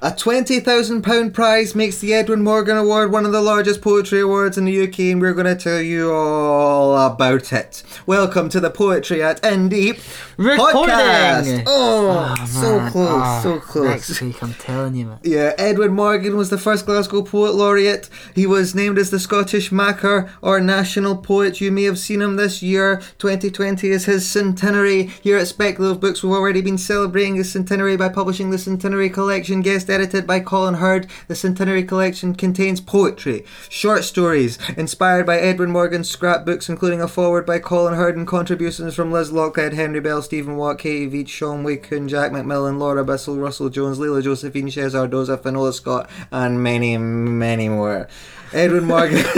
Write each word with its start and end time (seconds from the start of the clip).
A 0.00 0.12
£20,000 0.12 1.32
prize 1.34 1.74
makes 1.74 1.98
the 1.98 2.14
Edwin 2.14 2.40
Morgan 2.44 2.76
Award 2.76 3.10
one 3.10 3.26
of 3.26 3.32
the 3.32 3.40
largest 3.42 3.82
poetry 3.82 4.20
awards 4.20 4.56
in 4.56 4.64
the 4.64 4.84
UK, 4.84 5.00
and 5.10 5.20
we're 5.20 5.34
going 5.34 5.46
to 5.46 5.56
tell 5.60 5.80
you 5.80 6.12
all 6.12 6.96
about 7.12 7.52
it. 7.52 7.82
Welcome 8.06 8.48
to 8.50 8.60
the 8.60 8.70
Poetry 8.70 9.20
at 9.24 9.44
ND 9.44 9.98
Recording! 10.36 10.88
podcast. 10.94 11.64
Oh, 11.66 12.36
Oh, 12.38 12.46
so 12.46 12.78
man. 12.78 12.92
close, 12.92 13.08
Oh, 13.10 13.40
so 13.42 13.54
ah, 13.56 13.60
close. 13.60 13.84
Next 13.88 14.20
week, 14.20 14.40
I'm 14.40 14.54
telling 14.54 14.94
you, 14.94 15.06
man. 15.06 15.18
Yeah, 15.24 15.54
Edwin 15.58 15.94
Morgan 15.94 16.36
was 16.36 16.50
the 16.50 16.58
first 16.58 16.86
Glasgow 16.86 17.22
Poet 17.22 17.56
Laureate. 17.56 18.08
He 18.36 18.46
was 18.46 18.76
named 18.76 18.98
as 18.98 19.10
the 19.10 19.18
Scottish 19.18 19.72
Makar 19.72 20.30
or 20.42 20.60
National 20.60 21.16
Poet. 21.16 21.60
You 21.60 21.72
may 21.72 21.82
have 21.82 21.98
seen 21.98 22.22
him 22.22 22.36
this 22.36 22.62
year. 22.62 23.02
2020 23.18 23.90
is 23.90 24.04
his 24.04 24.30
centenary. 24.30 25.06
Here 25.22 25.38
at 25.38 25.48
Speculative 25.48 26.00
Books, 26.00 26.22
we've 26.22 26.30
already 26.32 26.60
been 26.60 26.78
celebrating 26.78 27.34
his 27.34 27.50
centenary 27.50 27.96
by 27.96 28.10
publishing 28.10 28.50
the 28.50 28.58
Centenary 28.58 29.10
Collection, 29.10 29.60
guest 29.60 29.87
edited 29.88 30.26
by 30.26 30.40
Colin 30.40 30.74
Herd. 30.74 31.06
The 31.26 31.34
Centenary 31.34 31.84
Collection 31.84 32.34
contains 32.34 32.80
poetry, 32.80 33.44
short 33.68 34.04
stories, 34.04 34.58
inspired 34.76 35.26
by 35.26 35.38
Edwin 35.38 35.70
Morgan's 35.70 36.08
scrapbooks, 36.08 36.68
including 36.68 37.00
a 37.00 37.08
foreword 37.08 37.46
by 37.46 37.58
Colin 37.58 37.94
Herd 37.94 38.16
and 38.16 38.26
contributions 38.26 38.94
from 38.94 39.12
Liz 39.12 39.30
Lochhead, 39.30 39.72
Henry 39.72 40.00
Bell, 40.00 40.22
Stephen 40.22 40.56
Watt, 40.56 40.78
Katie 40.78 41.10
Veach, 41.10 41.28
Sean 41.28 41.64
Wai 41.64 41.76
Keung, 41.76 42.08
Jack 42.08 42.32
McMillan, 42.32 42.78
Laura 42.78 43.04
Bissell, 43.04 43.38
Russell 43.38 43.68
Jones, 43.68 43.98
Leila 43.98 44.22
Josephine, 44.22 44.68
Shez 44.68 44.94
Ardoza, 44.94 45.42
Finola 45.42 45.72
Scott, 45.72 46.10
and 46.30 46.62
many, 46.62 46.96
many 46.96 47.68
more. 47.68 48.08
Edwin 48.52 48.84
Morgan. 48.84 49.18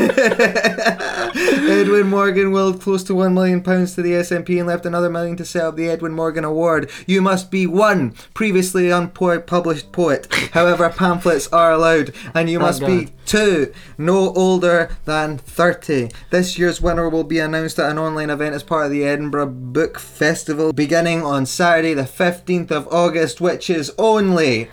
Edwin 1.70 2.09
Morgan 2.09 2.52
willed 2.52 2.80
close 2.80 3.02
to 3.04 3.14
one 3.14 3.34
million 3.34 3.62
pounds 3.62 3.95
to 3.95 4.02
the 4.02 4.12
SNP 4.12 4.59
and 4.59 4.66
left 4.68 4.87
another 4.87 5.10
million 5.10 5.37
to 5.37 5.45
set 5.45 5.64
up 5.64 5.76
the 5.76 5.88
Edwin 5.88 6.12
Morgan 6.12 6.45
Award. 6.45 6.90
You 7.06 7.20
must 7.20 7.51
be 7.51 7.66
one 7.66 8.14
previously 8.34 8.90
unpublished 8.90 9.90
poet. 9.92 10.32
However, 10.52 10.88
pamphlets 10.90 11.48
are 11.48 11.72
allowed, 11.72 12.12
and 12.34 12.48
you 12.48 12.58
Thank 12.58 12.68
must 12.68 12.86
be 12.86 13.08
two, 13.26 13.72
no 13.96 14.32
older 14.34 14.96
than 15.04 15.38
30. 15.38 16.10
This 16.30 16.59
year's 16.59 16.80
winner 16.80 17.09
will 17.09 17.24
be 17.24 17.38
announced 17.38 17.78
at 17.78 17.90
an 17.90 17.98
online 17.98 18.30
event 18.30 18.54
as 18.54 18.62
part 18.62 18.87
of 18.87 18.92
the 18.92 19.04
Edinburgh 19.04 19.46
Book 19.46 19.98
Festival 19.98 20.73
beginning 20.73 21.23
on 21.23 21.46
Saturday, 21.46 21.95
the 21.95 22.02
15th 22.02 22.70
of 22.70 22.88
August, 22.88 23.40
which 23.40 23.70
is 23.70 23.92
only. 23.98 24.70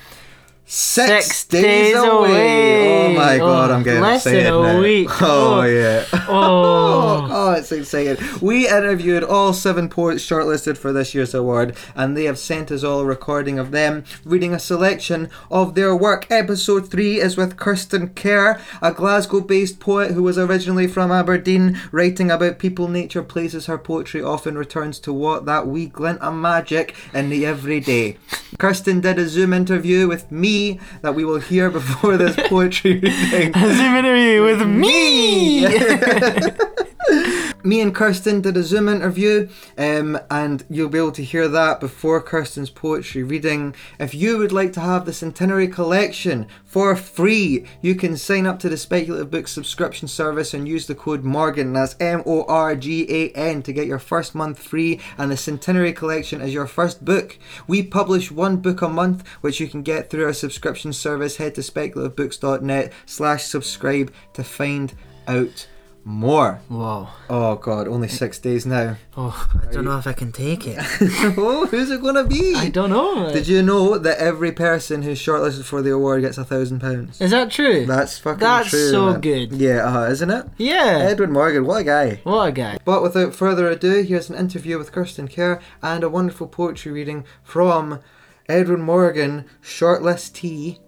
Six, 0.70 1.28
Six 1.28 1.44
days, 1.46 1.64
days 1.64 1.96
away. 1.96 2.10
away. 2.10 3.08
Oh 3.08 3.14
my 3.18 3.38
god, 3.38 3.72
Oh, 3.72 3.74
I'm 3.74 3.84
getting 3.84 4.02
less 4.02 4.26
than 4.26 4.36
excited 4.36 4.54
a 4.54 4.74
now. 4.74 4.82
week. 4.82 5.22
Oh, 5.22 5.62
Oh. 5.62 5.64
yeah. 5.64 6.04
Oh. 6.30 7.28
Oh, 7.32 7.54
it's 7.54 7.72
exciting. 7.72 8.18
We 8.42 8.68
interviewed 8.68 9.24
all 9.24 9.54
seven 9.54 9.88
poets 9.88 10.22
shortlisted 10.26 10.78
for 10.78 10.92
this 10.92 11.16
year's 11.16 11.34
award, 11.34 11.78
and 11.96 12.18
they 12.18 12.26
have 12.26 12.38
sent 12.38 12.70
us 12.70 12.84
all 12.84 13.00
a 13.00 13.06
recording 13.06 13.58
of 13.60 13.72
them 13.72 14.04
reading 14.26 14.54
a 14.54 14.60
selection 14.60 15.30
of 15.50 15.74
their 15.76 15.96
work. 15.96 16.28
Episode 16.30 16.92
3 16.92 17.22
is 17.22 17.38
with 17.38 17.56
Kirsten 17.56 18.10
Kerr, 18.10 18.60
a 18.82 18.92
Glasgow 18.92 19.40
based 19.40 19.80
poet 19.80 20.12
who 20.12 20.22
was 20.24 20.38
originally 20.38 20.88
from 20.88 21.14
Aberdeen, 21.14 21.80
writing 21.94 22.30
about 22.30 22.60
people, 22.60 22.90
nature, 22.90 23.24
places. 23.24 23.68
Her 23.68 23.78
poetry 23.78 24.22
often 24.22 24.58
returns 24.58 25.00
to 25.00 25.14
what 25.14 25.46
that 25.46 25.66
wee 25.66 25.86
glint 25.86 26.20
of 26.20 26.34
magic 26.34 26.94
in 27.14 27.30
the 27.30 27.46
everyday. 27.46 28.18
Kirsten 28.60 29.00
did 29.00 29.18
a 29.18 29.30
Zoom 29.30 29.54
interview 29.54 30.08
with 30.10 30.30
me 30.30 30.57
that 31.02 31.14
we 31.16 31.24
will 31.26 31.40
hear 31.40 31.70
before 31.70 32.18
this 32.18 32.36
poetry 32.48 32.94
reading. 33.00 33.54
Interview 33.54 34.44
with 34.44 34.68
me. 34.68 35.66
Me 37.68 37.82
and 37.82 37.94
Kirsten 37.94 38.40
did 38.40 38.56
a 38.56 38.64
Zoom 38.64 38.88
interview, 38.88 39.50
um, 39.78 40.18
and 40.32 40.64
you'll 40.70 40.88
be 40.88 40.98
able 40.98 41.12
to 41.12 41.22
hear 41.22 41.50
that 41.50 41.82
before 41.82 42.22
Kirsten's 42.22 42.70
poetry 42.70 43.24
reading. 43.24 43.76
If 44.00 44.16
you 44.16 44.38
would 44.38 44.54
like 44.54 44.72
to 44.74 44.80
have 44.80 45.06
the 45.06 45.12
Centenary 45.12 45.68
Collection 45.68 46.48
for 46.64 46.96
free, 46.96 47.66
you 47.82 47.94
can 47.96 48.16
sign 48.16 48.46
up 48.46 48.58
to 48.60 48.70
the 48.70 48.78
Speculative 48.78 49.30
Books 49.30 49.52
subscription 49.52 50.08
service 50.08 50.54
and 50.54 50.66
use 50.66 50.88
the 50.88 50.96
code 50.96 51.26
Morgan, 51.26 51.74
that's 51.74 51.98
M 52.00 52.24
O 52.26 52.46
R 52.46 52.74
G 52.74 53.06
A 53.10 53.32
N, 53.32 53.62
to 53.64 53.74
get 53.74 53.86
your 53.86 54.00
first 54.00 54.34
month 54.34 54.60
free, 54.60 55.02
and 55.18 55.30
the 55.30 55.36
Centenary 55.36 55.92
Collection 55.92 56.40
is 56.40 56.54
your 56.54 56.68
first 56.68 57.04
book. 57.04 57.38
We 57.68 57.84
publish 57.84 58.32
one 58.32 58.58
book 58.58 58.82
a 58.82 58.88
month, 58.88 59.28
which 59.42 59.60
you 59.60 59.68
can 59.68 59.84
get 59.84 60.10
through 60.10 60.24
our 60.24 60.32
subscription 60.32 60.94
service. 60.94 61.36
Head 61.36 61.56
to 61.56 61.62
speculativebooks.net 61.62 62.94
slash 63.06 63.44
subscribe 63.44 64.14
to 64.32 64.46
find 64.46 64.94
out 65.28 65.68
more. 66.08 66.62
Whoa. 66.70 67.10
Oh 67.30 67.56
god, 67.56 67.88
only 67.88 68.08
six 68.08 68.40
days 68.40 68.66
now. 68.66 68.96
Oh, 69.18 69.50
I 69.62 69.72
don't 69.72 69.84
know 69.84 69.98
if 69.98 70.08
I 70.08 70.14
can 70.14 70.32
take 70.32 70.66
it. 70.66 70.78
oh, 71.38 71.68
who's 71.70 71.92
it 71.92 72.02
gonna 72.02 72.24
be? 72.24 72.56
I 72.56 72.70
don't 72.70 72.90
know. 72.90 73.32
Did 73.34 73.48
you 73.48 73.62
know 73.62 73.98
that 73.98 74.18
every 74.18 74.54
person 74.54 75.02
who's 75.02 75.20
shortlisted 75.22 75.66
for 75.66 75.82
the 75.82 75.92
award 75.92 76.22
gets 76.22 76.38
a 76.38 76.46
thousand 76.46 76.80
pounds? 76.80 77.20
Is 77.20 77.32
that 77.32 77.52
true? 77.52 77.86
That's 77.86 78.18
fucking 78.20 78.40
That's 78.40 78.70
true. 78.70 78.90
so 78.90 79.12
man. 79.12 79.22
good. 79.22 79.52
Yeah, 79.52 79.86
uh, 79.86 80.10
isn't 80.10 80.30
it? 80.30 80.48
yeah. 80.58 81.00
Edward 81.02 81.30
Morgan, 81.30 81.66
what 81.66 81.82
a 81.82 81.84
guy. 81.84 82.22
What 82.24 82.46
a 82.48 82.52
guy. 82.54 82.78
But 82.86 83.04
without 83.04 83.36
further 83.36 83.68
ado, 83.68 84.02
here's 84.02 84.30
an 84.30 84.38
interview 84.38 84.78
with 84.78 84.94
Kirsten 84.94 85.28
Kerr 85.28 85.60
and 85.84 86.04
a 86.06 86.10
wonderful 86.10 86.48
poetry 86.48 86.94
reading 86.94 87.26
from 87.44 88.00
Edward 88.48 88.80
Morgan, 88.80 89.44
shortlistee, 89.62 90.80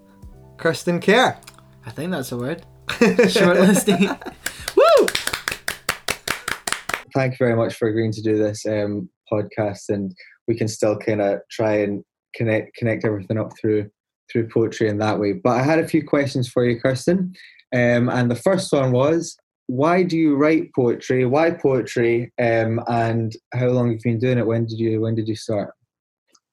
Kirsten 0.56 1.02
Kerr. 1.02 1.38
I 1.86 1.92
think 1.92 2.12
that's 2.12 2.32
a 2.32 2.38
word. 2.38 2.64
Shortlisting. 2.88 4.18
Thank 7.14 7.34
you 7.34 7.46
very 7.46 7.56
much 7.56 7.76
for 7.76 7.88
agreeing 7.88 8.12
to 8.14 8.22
do 8.22 8.38
this 8.38 8.66
um, 8.66 9.10
podcast, 9.32 9.90
and 9.90 10.14
we 10.48 10.58
can 10.58 10.68
still 10.68 10.98
kind 10.98 11.22
of 11.22 11.40
try 11.52 11.78
and 11.78 12.04
connect 12.36 12.76
connect 12.76 13.06
everything 13.06 13.38
up 13.38 13.52
through 13.60 13.90
through 14.32 14.50
poetry 14.50 14.90
in 14.90 15.00
that 15.00 15.20
way. 15.20 15.34
But 15.34 15.58
I 15.58 15.64
had 15.64 15.80
a 15.80 15.88
few 15.88 16.06
questions 16.06 16.48
for 16.48 16.66
you, 16.66 16.80
Kirsten, 16.80 17.34
um, 17.74 18.10
and 18.10 18.30
the 18.30 18.36
first 18.36 18.72
one 18.72 18.92
was. 18.92 19.38
Why 19.72 20.02
do 20.02 20.18
you 20.18 20.36
write 20.36 20.74
poetry? 20.76 21.28
Why 21.28 21.52
poetry? 21.52 22.34
Um, 22.42 22.82
and 22.88 23.32
how 23.54 23.68
long 23.68 23.90
have 23.92 23.98
you 24.04 24.12
been 24.12 24.18
doing 24.18 24.40
it? 24.40 24.48
When 24.48 24.66
did 24.66 24.80
you 24.80 25.00
When 25.02 25.14
did 25.14 25.28
you 25.28 25.36
start? 25.36 25.76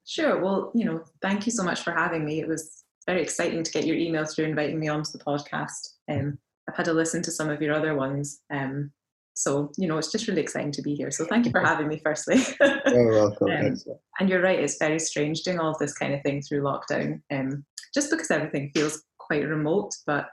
Sure. 0.05 0.39
Well, 0.39 0.71
you 0.75 0.85
know, 0.85 1.03
thank 1.23 1.47
you 1.47 1.53
so 1.53 1.65
much 1.65 1.81
for 1.81 1.93
having 1.93 2.27
me. 2.27 2.41
It 2.41 2.47
was 2.47 2.85
very 3.07 3.23
exciting 3.23 3.63
to 3.63 3.73
get 3.73 3.87
your 3.87 3.97
email 3.97 4.25
through 4.25 4.45
inviting 4.45 4.79
me 4.79 4.89
onto 4.89 5.13
the 5.13 5.25
podcast. 5.25 5.95
Um, 6.11 6.39
I've 6.69 6.77
had 6.77 6.87
to 6.87 6.93
listen 6.93 7.23
to 7.23 7.31
some 7.31 7.49
of 7.49 7.63
your 7.63 7.75
other 7.75 7.95
ones. 7.95 8.41
Um, 8.53 8.93
so, 9.39 9.71
you 9.77 9.87
know, 9.87 9.99
it's 9.99 10.11
just 10.11 10.29
really 10.29 10.41
exciting 10.41 10.73
to 10.73 10.83
be 10.83 10.95
here. 10.95 11.11
So 11.11 11.27
thank 11.27 11.45
you 11.45 11.51
for 11.51 11.61
having 11.61 11.89
me, 11.89 12.01
firstly. 12.03 12.43
You're 12.87 13.13
welcome. 13.13 13.51
Um, 13.51 13.77
and 14.19 14.31
you're 14.31 14.41
right, 14.41 14.59
it's 14.59 14.79
very 14.79 14.99
strange 14.99 15.43
doing 15.43 15.59
all 15.59 15.73
of 15.73 15.79
this 15.79 15.93
kind 15.93 16.15
of 16.15 16.23
thing 16.23 16.41
through 16.41 16.63
lockdown, 16.63 17.21
um, 17.31 17.63
just 17.93 18.11
because 18.11 18.31
everything 18.31 18.71
feels 18.75 19.03
quite 19.19 19.47
remote. 19.47 19.93
But, 20.07 20.29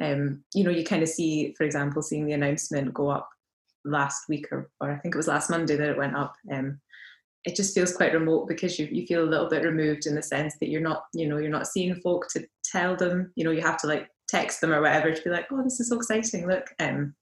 um, 0.00 0.44
you 0.54 0.62
know, 0.62 0.70
you 0.70 0.84
kind 0.84 1.02
of 1.02 1.08
see, 1.08 1.52
for 1.58 1.64
example, 1.64 2.00
seeing 2.00 2.26
the 2.26 2.32
announcement 2.32 2.94
go 2.94 3.08
up 3.08 3.28
last 3.84 4.28
week, 4.28 4.46
or, 4.52 4.70
or 4.80 4.92
I 4.92 4.98
think 4.98 5.16
it 5.16 5.18
was 5.18 5.26
last 5.26 5.50
Monday 5.50 5.74
that 5.74 5.90
it 5.90 5.98
went 5.98 6.14
up. 6.14 6.34
Um, 6.52 6.80
it 7.44 7.56
just 7.56 7.74
feels 7.74 7.96
quite 7.96 8.14
remote 8.14 8.46
because 8.46 8.78
you, 8.78 8.86
you 8.86 9.04
feel 9.04 9.24
a 9.24 9.28
little 9.28 9.48
bit 9.48 9.64
removed 9.64 10.06
in 10.06 10.14
the 10.14 10.22
sense 10.22 10.54
that 10.60 10.68
you're 10.68 10.80
not, 10.80 11.06
you 11.12 11.28
know, 11.28 11.38
you're 11.38 11.50
not 11.50 11.66
seeing 11.66 11.96
folk 11.96 12.28
to 12.34 12.46
tell 12.64 12.94
them, 12.94 13.32
you 13.34 13.44
know, 13.44 13.50
you 13.50 13.62
have 13.62 13.78
to 13.78 13.88
like 13.88 14.06
text 14.28 14.60
them 14.60 14.72
or 14.72 14.80
whatever 14.80 15.12
to 15.12 15.22
be 15.22 15.30
like, 15.30 15.46
oh, 15.50 15.64
this 15.64 15.80
is 15.80 15.88
so 15.88 15.96
exciting, 15.96 16.46
look. 16.46 16.68
Um, 16.78 17.16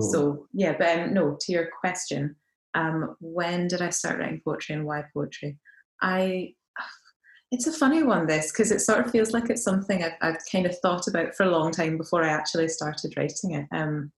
so 0.00 0.46
yeah, 0.52 0.74
but 0.78 0.98
um, 0.98 1.14
no, 1.14 1.36
to 1.40 1.52
your 1.52 1.68
question, 1.80 2.36
um, 2.74 3.16
when 3.20 3.68
did 3.68 3.82
I 3.82 3.90
start 3.90 4.18
writing 4.18 4.42
poetry 4.44 4.74
and 4.74 4.84
why 4.84 5.04
poetry? 5.14 5.58
I, 6.02 6.54
it's 7.50 7.66
a 7.66 7.72
funny 7.72 8.02
one 8.02 8.26
this 8.26 8.52
because 8.52 8.70
it 8.70 8.80
sort 8.80 9.04
of 9.04 9.10
feels 9.10 9.32
like 9.32 9.50
it's 9.50 9.64
something 9.64 10.04
I've, 10.04 10.12
I've 10.20 10.38
kind 10.50 10.66
of 10.66 10.78
thought 10.78 11.08
about 11.08 11.34
for 11.34 11.44
a 11.44 11.50
long 11.50 11.72
time 11.72 11.96
before 11.96 12.24
I 12.24 12.28
actually 12.28 12.68
started 12.68 13.14
writing 13.16 13.54
it. 13.54 13.66
Um, 13.72 14.12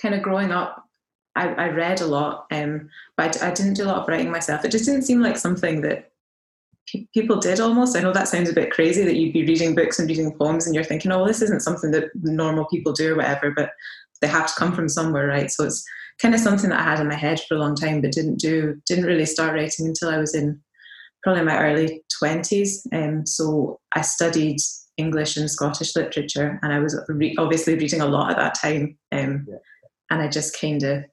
kind 0.00 0.14
of 0.14 0.22
growing 0.22 0.52
up, 0.52 0.84
I, 1.36 1.48
I 1.48 1.68
read 1.68 2.00
a 2.00 2.06
lot, 2.06 2.46
um, 2.50 2.88
but 3.16 3.42
I, 3.42 3.48
I 3.48 3.50
didn't 3.52 3.74
do 3.74 3.84
a 3.84 3.86
lot 3.86 4.02
of 4.02 4.08
writing 4.08 4.30
myself. 4.30 4.64
It 4.64 4.70
just 4.70 4.84
didn't 4.84 5.02
seem 5.02 5.20
like 5.20 5.36
something 5.36 5.80
that 5.82 6.12
pe- 6.88 7.06
people 7.14 7.36
did 7.36 7.60
almost. 7.60 7.96
I 7.96 8.00
know 8.00 8.12
that 8.12 8.28
sounds 8.28 8.48
a 8.48 8.54
bit 8.54 8.70
crazy 8.70 9.04
that 9.04 9.16
you'd 9.16 9.32
be 9.32 9.46
reading 9.46 9.74
books 9.74 9.98
and 9.98 10.08
reading 10.08 10.36
poems 10.36 10.66
and 10.66 10.74
you're 10.74 10.84
thinking, 10.84 11.12
oh, 11.12 11.26
this 11.26 11.42
isn't 11.42 11.62
something 11.62 11.90
that 11.92 12.10
normal 12.14 12.66
people 12.66 12.92
do 12.92 13.14
or 13.14 13.16
whatever, 13.16 13.50
but 13.50 13.70
they 14.20 14.28
have 14.28 14.46
to 14.46 14.54
come 14.58 14.72
from 14.74 14.88
somewhere, 14.88 15.26
right? 15.26 15.50
So 15.50 15.64
it's 15.64 15.84
kind 16.20 16.34
of 16.34 16.40
something 16.40 16.70
that 16.70 16.80
I 16.80 16.82
had 16.82 17.00
in 17.00 17.08
my 17.08 17.14
head 17.14 17.40
for 17.48 17.54
a 17.54 17.58
long 17.58 17.74
time, 17.74 18.00
but 18.00 18.12
didn't 18.12 18.36
do, 18.38 18.80
didn't 18.86 19.06
really 19.06 19.26
start 19.26 19.54
writing 19.54 19.86
until 19.86 20.10
I 20.10 20.18
was 20.18 20.34
in 20.34 20.60
probably 21.22 21.44
my 21.44 21.58
early 21.58 22.02
20s. 22.22 22.80
Um, 22.92 23.26
so 23.26 23.80
I 23.92 24.02
studied 24.02 24.58
English 24.96 25.36
and 25.36 25.50
Scottish 25.50 25.96
literature, 25.96 26.58
and 26.62 26.72
I 26.72 26.78
was 26.78 26.98
re- 27.08 27.36
obviously 27.38 27.74
reading 27.74 28.00
a 28.00 28.06
lot 28.06 28.30
at 28.30 28.36
that 28.36 28.54
time. 28.60 28.98
Um, 29.12 29.46
Yeah. 29.48 29.56
And 30.12 30.20
I 30.20 30.28
just 30.28 30.60
kind 30.60 30.82
of 30.82 31.04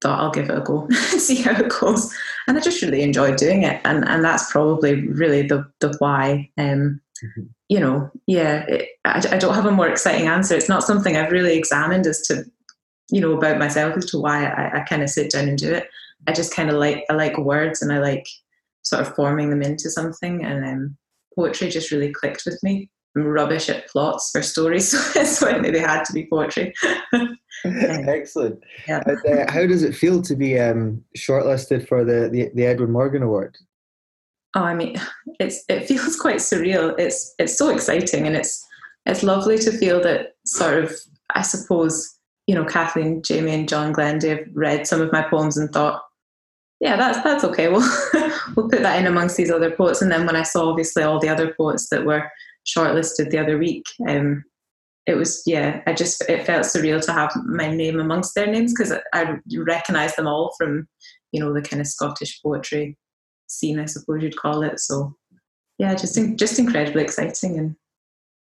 thought 0.00 0.20
I'll 0.20 0.30
give 0.30 0.48
it 0.48 0.56
a 0.56 0.60
go, 0.62 0.88
see 0.90 1.42
how 1.42 1.52
it 1.52 1.68
goes. 1.68 2.12
And 2.48 2.56
I 2.56 2.60
just 2.60 2.80
really 2.82 3.02
enjoyed 3.02 3.36
doing 3.36 3.62
it, 3.62 3.80
and 3.84 4.08
and 4.08 4.24
that's 4.24 4.50
probably 4.50 5.06
really 5.06 5.42
the 5.42 5.66
the 5.80 5.94
why. 5.98 6.50
Um. 6.58 7.00
You 7.68 7.80
know, 7.80 8.10
yeah, 8.26 8.64
it, 8.66 8.88
I, 9.04 9.22
I 9.32 9.38
don't 9.38 9.54
have 9.54 9.66
a 9.66 9.72
more 9.72 9.88
exciting 9.88 10.28
answer. 10.28 10.54
It's 10.54 10.68
not 10.68 10.84
something 10.84 11.16
I've 11.16 11.32
really 11.32 11.56
examined 11.56 12.06
as 12.06 12.22
to, 12.22 12.44
you 13.10 13.20
know, 13.20 13.36
about 13.36 13.58
myself 13.58 13.96
as 13.96 14.06
to 14.06 14.18
why 14.18 14.46
I, 14.46 14.78
I 14.78 14.80
kind 14.80 15.02
of 15.02 15.10
sit 15.10 15.30
down 15.30 15.48
and 15.48 15.58
do 15.58 15.72
it. 15.72 15.88
I 16.26 16.32
just 16.32 16.54
kind 16.54 16.70
of 16.70 16.76
like 16.76 17.04
I 17.10 17.14
like 17.14 17.38
words 17.38 17.82
and 17.82 17.92
I 17.92 17.98
like 17.98 18.26
sort 18.82 19.02
of 19.02 19.14
forming 19.14 19.50
them 19.50 19.62
into 19.62 19.90
something, 19.90 20.44
and 20.44 20.64
um, 20.64 20.96
poetry 21.34 21.68
just 21.68 21.90
really 21.90 22.12
clicked 22.12 22.42
with 22.46 22.62
me. 22.62 22.90
I'm 23.16 23.24
rubbish 23.24 23.68
at 23.68 23.88
plots 23.88 24.30
for 24.30 24.42
stories, 24.42 24.90
so 25.38 25.48
it 25.48 25.62
maybe 25.62 25.78
had 25.78 26.04
to 26.04 26.12
be 26.12 26.28
poetry. 26.28 26.74
Excellent. 27.64 28.62
Yeah. 28.86 29.02
Uh, 29.06 29.50
how 29.50 29.66
does 29.66 29.82
it 29.82 29.94
feel 29.94 30.20
to 30.22 30.36
be 30.36 30.58
um, 30.58 31.02
shortlisted 31.16 31.88
for 31.88 32.04
the, 32.04 32.28
the, 32.30 32.50
the 32.54 32.66
Edwin 32.66 32.92
Morgan 32.92 33.22
Award? 33.22 33.56
Oh, 34.54 34.62
I 34.62 34.74
mean, 34.74 34.96
it's 35.40 35.64
it 35.68 35.86
feels 35.86 36.16
quite 36.20 36.36
surreal. 36.36 36.94
It's 36.98 37.34
it's 37.38 37.58
so 37.58 37.70
exciting, 37.70 38.26
and 38.26 38.36
it's 38.36 38.64
it's 39.04 39.22
lovely 39.22 39.58
to 39.58 39.72
feel 39.72 40.00
that 40.02 40.34
sort 40.44 40.84
of. 40.84 40.94
I 41.34 41.42
suppose 41.42 42.16
you 42.46 42.54
know 42.54 42.64
Kathleen, 42.64 43.22
Jamie, 43.22 43.52
and 43.52 43.68
John 43.68 43.92
Glenday 43.92 44.28
have 44.28 44.46
read 44.52 44.86
some 44.86 45.00
of 45.00 45.12
my 45.12 45.22
poems 45.22 45.56
and 45.56 45.70
thought, 45.72 46.02
yeah, 46.80 46.96
that's 46.96 47.22
that's 47.22 47.44
okay. 47.44 47.68
We'll 47.72 47.88
we'll 48.54 48.68
put 48.68 48.82
that 48.82 48.98
in 48.98 49.06
amongst 49.06 49.36
these 49.36 49.50
other 49.50 49.70
poets. 49.70 50.02
And 50.02 50.10
then 50.10 50.26
when 50.26 50.36
I 50.36 50.42
saw 50.42 50.68
obviously 50.68 51.02
all 51.02 51.18
the 51.18 51.28
other 51.28 51.54
poets 51.54 51.88
that 51.90 52.06
were 52.06 52.30
shortlisted 52.66 53.30
the 53.30 53.38
other 53.38 53.58
week, 53.58 53.86
um, 54.08 54.44
it 55.06 55.14
was 55.14 55.42
yeah, 55.46 55.82
I 55.86 55.92
just 55.92 56.22
it 56.28 56.46
felt 56.46 56.64
surreal 56.64 57.04
to 57.04 57.12
have 57.12 57.32
my 57.44 57.70
name 57.70 58.00
amongst 58.00 58.34
their 58.34 58.46
names 58.46 58.72
because 58.72 58.92
I, 58.92 59.00
I 59.12 60.08
them 60.16 60.26
all 60.26 60.54
from 60.58 60.88
you 61.32 61.40
know 61.40 61.52
the 61.52 61.62
kind 61.62 61.80
of 61.80 61.86
Scottish 61.86 62.40
poetry 62.42 62.96
scene, 63.46 63.78
I 63.78 63.86
suppose 63.86 64.22
you'd 64.22 64.36
call 64.36 64.62
it. 64.62 64.80
So 64.80 65.14
yeah, 65.78 65.94
just 65.94 66.18
just 66.36 66.58
incredibly 66.58 67.02
exciting 67.02 67.58
and 67.58 67.76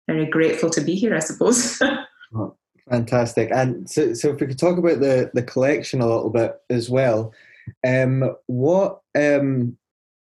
very 0.08 0.26
grateful 0.26 0.70
to 0.70 0.80
be 0.80 0.94
here, 0.94 1.14
I 1.14 1.20
suppose. 1.20 1.80
oh, 2.34 2.56
fantastic! 2.88 3.50
And 3.52 3.88
so, 3.88 4.14
so 4.14 4.30
if 4.30 4.40
we 4.40 4.46
could 4.46 4.58
talk 4.58 4.78
about 4.78 5.00
the 5.00 5.30
the 5.34 5.42
collection 5.42 6.00
a 6.00 6.06
little 6.06 6.30
bit 6.30 6.56
as 6.70 6.90
well. 6.90 7.32
Um, 7.86 8.34
what 8.46 9.00
um, 9.16 9.78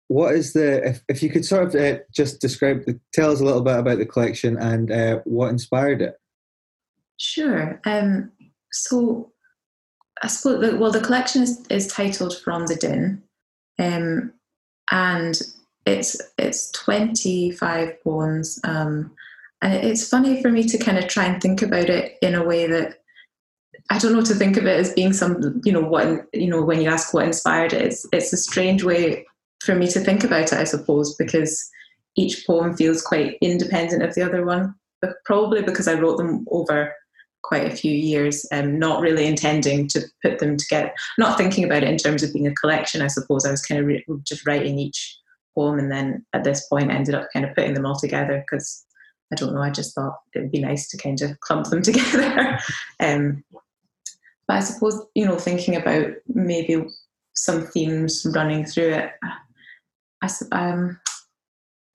what 0.07 0.35
is 0.35 0.53
the 0.53 0.87
if, 0.87 1.03
if 1.09 1.23
you 1.23 1.29
could 1.29 1.45
sort 1.45 1.67
of 1.67 1.75
uh, 1.75 1.99
just 2.13 2.39
describe 2.39 2.85
the, 2.85 2.99
tell 3.13 3.31
us 3.31 3.39
a 3.39 3.45
little 3.45 3.61
bit 3.61 3.77
about 3.77 3.97
the 3.97 4.05
collection 4.05 4.57
and 4.57 4.91
uh, 4.91 5.19
what 5.25 5.49
inspired 5.49 6.01
it 6.01 6.19
sure 7.17 7.79
um, 7.85 8.31
so 8.71 9.31
i 10.21 10.27
suppose 10.27 10.61
the, 10.61 10.77
well 10.77 10.91
the 10.91 11.01
collection 11.01 11.41
is, 11.41 11.65
is 11.69 11.87
titled 11.87 12.37
from 12.37 12.67
the 12.67 12.75
din 12.75 13.23
um, 13.79 14.31
and 14.91 15.41
it's 15.85 16.19
it's 16.37 16.71
25 16.71 18.03
poems 18.03 18.59
um, 18.63 19.11
and 19.61 19.73
it's 19.73 20.07
funny 20.07 20.41
for 20.41 20.49
me 20.49 20.63
to 20.63 20.77
kind 20.77 20.97
of 20.97 21.07
try 21.07 21.25
and 21.25 21.41
think 21.41 21.61
about 21.61 21.89
it 21.89 22.17
in 22.21 22.35
a 22.35 22.43
way 22.43 22.67
that 22.67 22.99
I 23.89 23.99
don't 23.99 24.13
know 24.13 24.23
to 24.23 24.33
think 24.33 24.57
of 24.57 24.65
it 24.65 24.79
as 24.79 24.93
being 24.93 25.13
some, 25.13 25.61
you 25.63 25.71
know, 25.71 25.81
what 25.81 26.27
you 26.33 26.47
know 26.47 26.63
when 26.63 26.81
you 26.81 26.89
ask 26.89 27.13
what 27.13 27.25
inspired 27.25 27.73
it. 27.73 27.81
It's 27.83 28.05
it's 28.11 28.33
a 28.33 28.37
strange 28.37 28.83
way 28.83 29.25
for 29.63 29.75
me 29.75 29.87
to 29.87 29.99
think 29.99 30.23
about 30.23 30.53
it, 30.53 30.53
I 30.53 30.63
suppose, 30.63 31.15
because 31.15 31.69
each 32.15 32.45
poem 32.47 32.75
feels 32.75 33.01
quite 33.01 33.37
independent 33.41 34.01
of 34.01 34.15
the 34.15 34.23
other 34.23 34.45
one. 34.45 34.73
But 35.01 35.15
probably 35.25 35.61
because 35.61 35.87
I 35.87 35.99
wrote 35.99 36.17
them 36.17 36.45
over 36.49 36.93
quite 37.47 37.71
a 37.71 37.75
few 37.75 37.91
years, 37.91 38.45
um, 38.51 38.79
not 38.79 39.01
really 39.01 39.27
intending 39.27 39.87
to 39.89 40.01
put 40.23 40.39
them 40.39 40.57
together, 40.57 40.91
not 41.19 41.37
thinking 41.37 41.63
about 41.63 41.83
it 41.83 41.89
in 41.89 41.97
terms 41.97 42.23
of 42.23 42.33
being 42.33 42.47
a 42.47 42.55
collection. 42.55 43.01
I 43.01 43.07
suppose 43.07 43.45
I 43.45 43.51
was 43.51 43.61
kind 43.61 43.79
of 43.79 43.85
re- 43.85 44.05
just 44.23 44.47
writing 44.47 44.79
each 44.79 45.17
poem, 45.53 45.77
and 45.77 45.91
then 45.91 46.25
at 46.33 46.43
this 46.43 46.67
point 46.67 46.91
ended 46.91 47.13
up 47.13 47.27
kind 47.31 47.45
of 47.45 47.55
putting 47.55 47.75
them 47.75 47.85
all 47.85 47.95
together 47.95 48.43
because 48.43 48.83
I 49.31 49.35
don't 49.35 49.53
know. 49.53 49.61
I 49.61 49.69
just 49.69 49.93
thought 49.93 50.17
it 50.33 50.39
would 50.39 50.51
be 50.51 50.61
nice 50.61 50.87
to 50.89 50.97
kind 50.97 51.21
of 51.21 51.39
clump 51.39 51.67
them 51.67 51.81
together. 51.83 52.57
um, 52.99 53.43
but 54.47 54.57
I 54.57 54.59
suppose, 54.61 55.05
you 55.15 55.25
know, 55.25 55.37
thinking 55.37 55.75
about 55.75 56.11
maybe 56.27 56.85
some 57.35 57.65
themes 57.67 58.25
running 58.33 58.65
through 58.65 58.89
it, 58.89 59.11
I, 60.21 60.29
um, 60.51 60.99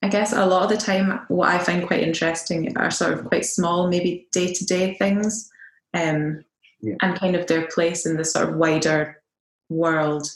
I 0.02 0.08
guess 0.08 0.32
a 0.32 0.46
lot 0.46 0.62
of 0.62 0.70
the 0.70 0.76
time, 0.76 1.20
what 1.28 1.48
I 1.48 1.58
find 1.58 1.86
quite 1.86 2.02
interesting 2.02 2.76
are 2.76 2.90
sort 2.90 3.12
of 3.12 3.26
quite 3.26 3.44
small, 3.44 3.88
maybe 3.88 4.26
day 4.32 4.52
to 4.52 4.64
day 4.64 4.94
things, 4.94 5.50
um, 5.92 6.44
yeah. 6.80 6.94
and 7.02 7.18
kind 7.18 7.36
of 7.36 7.46
their 7.46 7.66
place 7.66 8.06
in 8.06 8.16
the 8.16 8.24
sort 8.24 8.48
of 8.48 8.56
wider 8.56 9.22
world, 9.68 10.26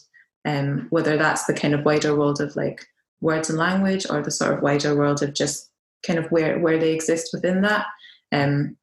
um, 0.44 0.86
whether 0.90 1.16
that's 1.16 1.46
the 1.46 1.54
kind 1.54 1.74
of 1.74 1.84
wider 1.84 2.14
world 2.14 2.40
of 2.40 2.54
like 2.56 2.86
words 3.20 3.48
and 3.48 3.58
language 3.58 4.06
or 4.10 4.22
the 4.22 4.30
sort 4.30 4.52
of 4.52 4.62
wider 4.62 4.94
world 4.94 5.22
of 5.22 5.32
just 5.32 5.70
kind 6.06 6.18
of 6.18 6.30
where, 6.30 6.58
where 6.58 6.78
they 6.78 6.92
exist 6.92 7.30
within 7.32 7.62
that. 7.62 7.86
Um, 8.32 8.76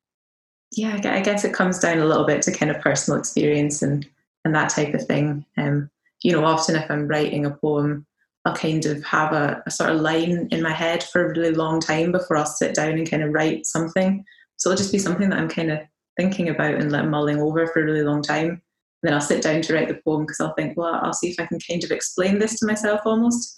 yeah, 0.71 0.99
I 1.03 1.21
guess 1.21 1.43
it 1.43 1.53
comes 1.53 1.79
down 1.79 1.99
a 1.99 2.05
little 2.05 2.25
bit 2.25 2.41
to 2.43 2.51
kind 2.51 2.71
of 2.71 2.81
personal 2.81 3.19
experience 3.19 3.81
and 3.81 4.07
and 4.43 4.55
that 4.55 4.69
type 4.69 4.93
of 4.93 5.05
thing. 5.05 5.45
Um, 5.57 5.89
you 6.23 6.31
know, 6.31 6.45
often 6.45 6.75
if 6.75 6.89
I'm 6.89 7.07
writing 7.07 7.45
a 7.45 7.51
poem, 7.51 8.05
I'll 8.45 8.55
kind 8.55 8.85
of 8.85 9.03
have 9.03 9.33
a, 9.33 9.61
a, 9.65 9.71
sort 9.71 9.91
of 9.91 10.01
line 10.01 10.47
in 10.51 10.61
my 10.61 10.71
head 10.71 11.03
for 11.03 11.25
a 11.25 11.29
really 11.29 11.53
long 11.53 11.79
time 11.79 12.11
before 12.11 12.37
I'll 12.37 12.45
sit 12.45 12.73
down 12.73 12.93
and 12.93 13.09
kind 13.09 13.23
of 13.23 13.31
write 13.31 13.67
something. 13.67 14.23
So 14.57 14.69
it'll 14.69 14.77
just 14.77 14.91
be 14.91 14.97
something 14.97 15.29
that 15.29 15.37
I'm 15.37 15.49
kind 15.49 15.71
of 15.71 15.79
thinking 16.17 16.49
about 16.49 16.75
and 16.75 16.91
like 16.91 17.05
mulling 17.05 17.39
over 17.39 17.67
for 17.67 17.81
a 17.81 17.85
really 17.85 18.03
long 18.03 18.23
time. 18.23 18.49
And 18.49 18.61
then 19.03 19.13
I'll 19.13 19.21
sit 19.21 19.43
down 19.43 19.61
to 19.61 19.73
write 19.73 19.87
the 19.87 19.99
poem 20.03 20.25
because 20.25 20.39
I'll 20.39 20.53
think, 20.55 20.75
well, 20.77 20.99
I'll 21.01 21.13
see 21.13 21.29
if 21.29 21.39
I 21.39 21.45
can 21.45 21.59
kind 21.59 21.83
of 21.83 21.91
explain 21.91 22.39
this 22.39 22.59
to 22.59 22.65
myself 22.65 23.01
almost. 23.05 23.55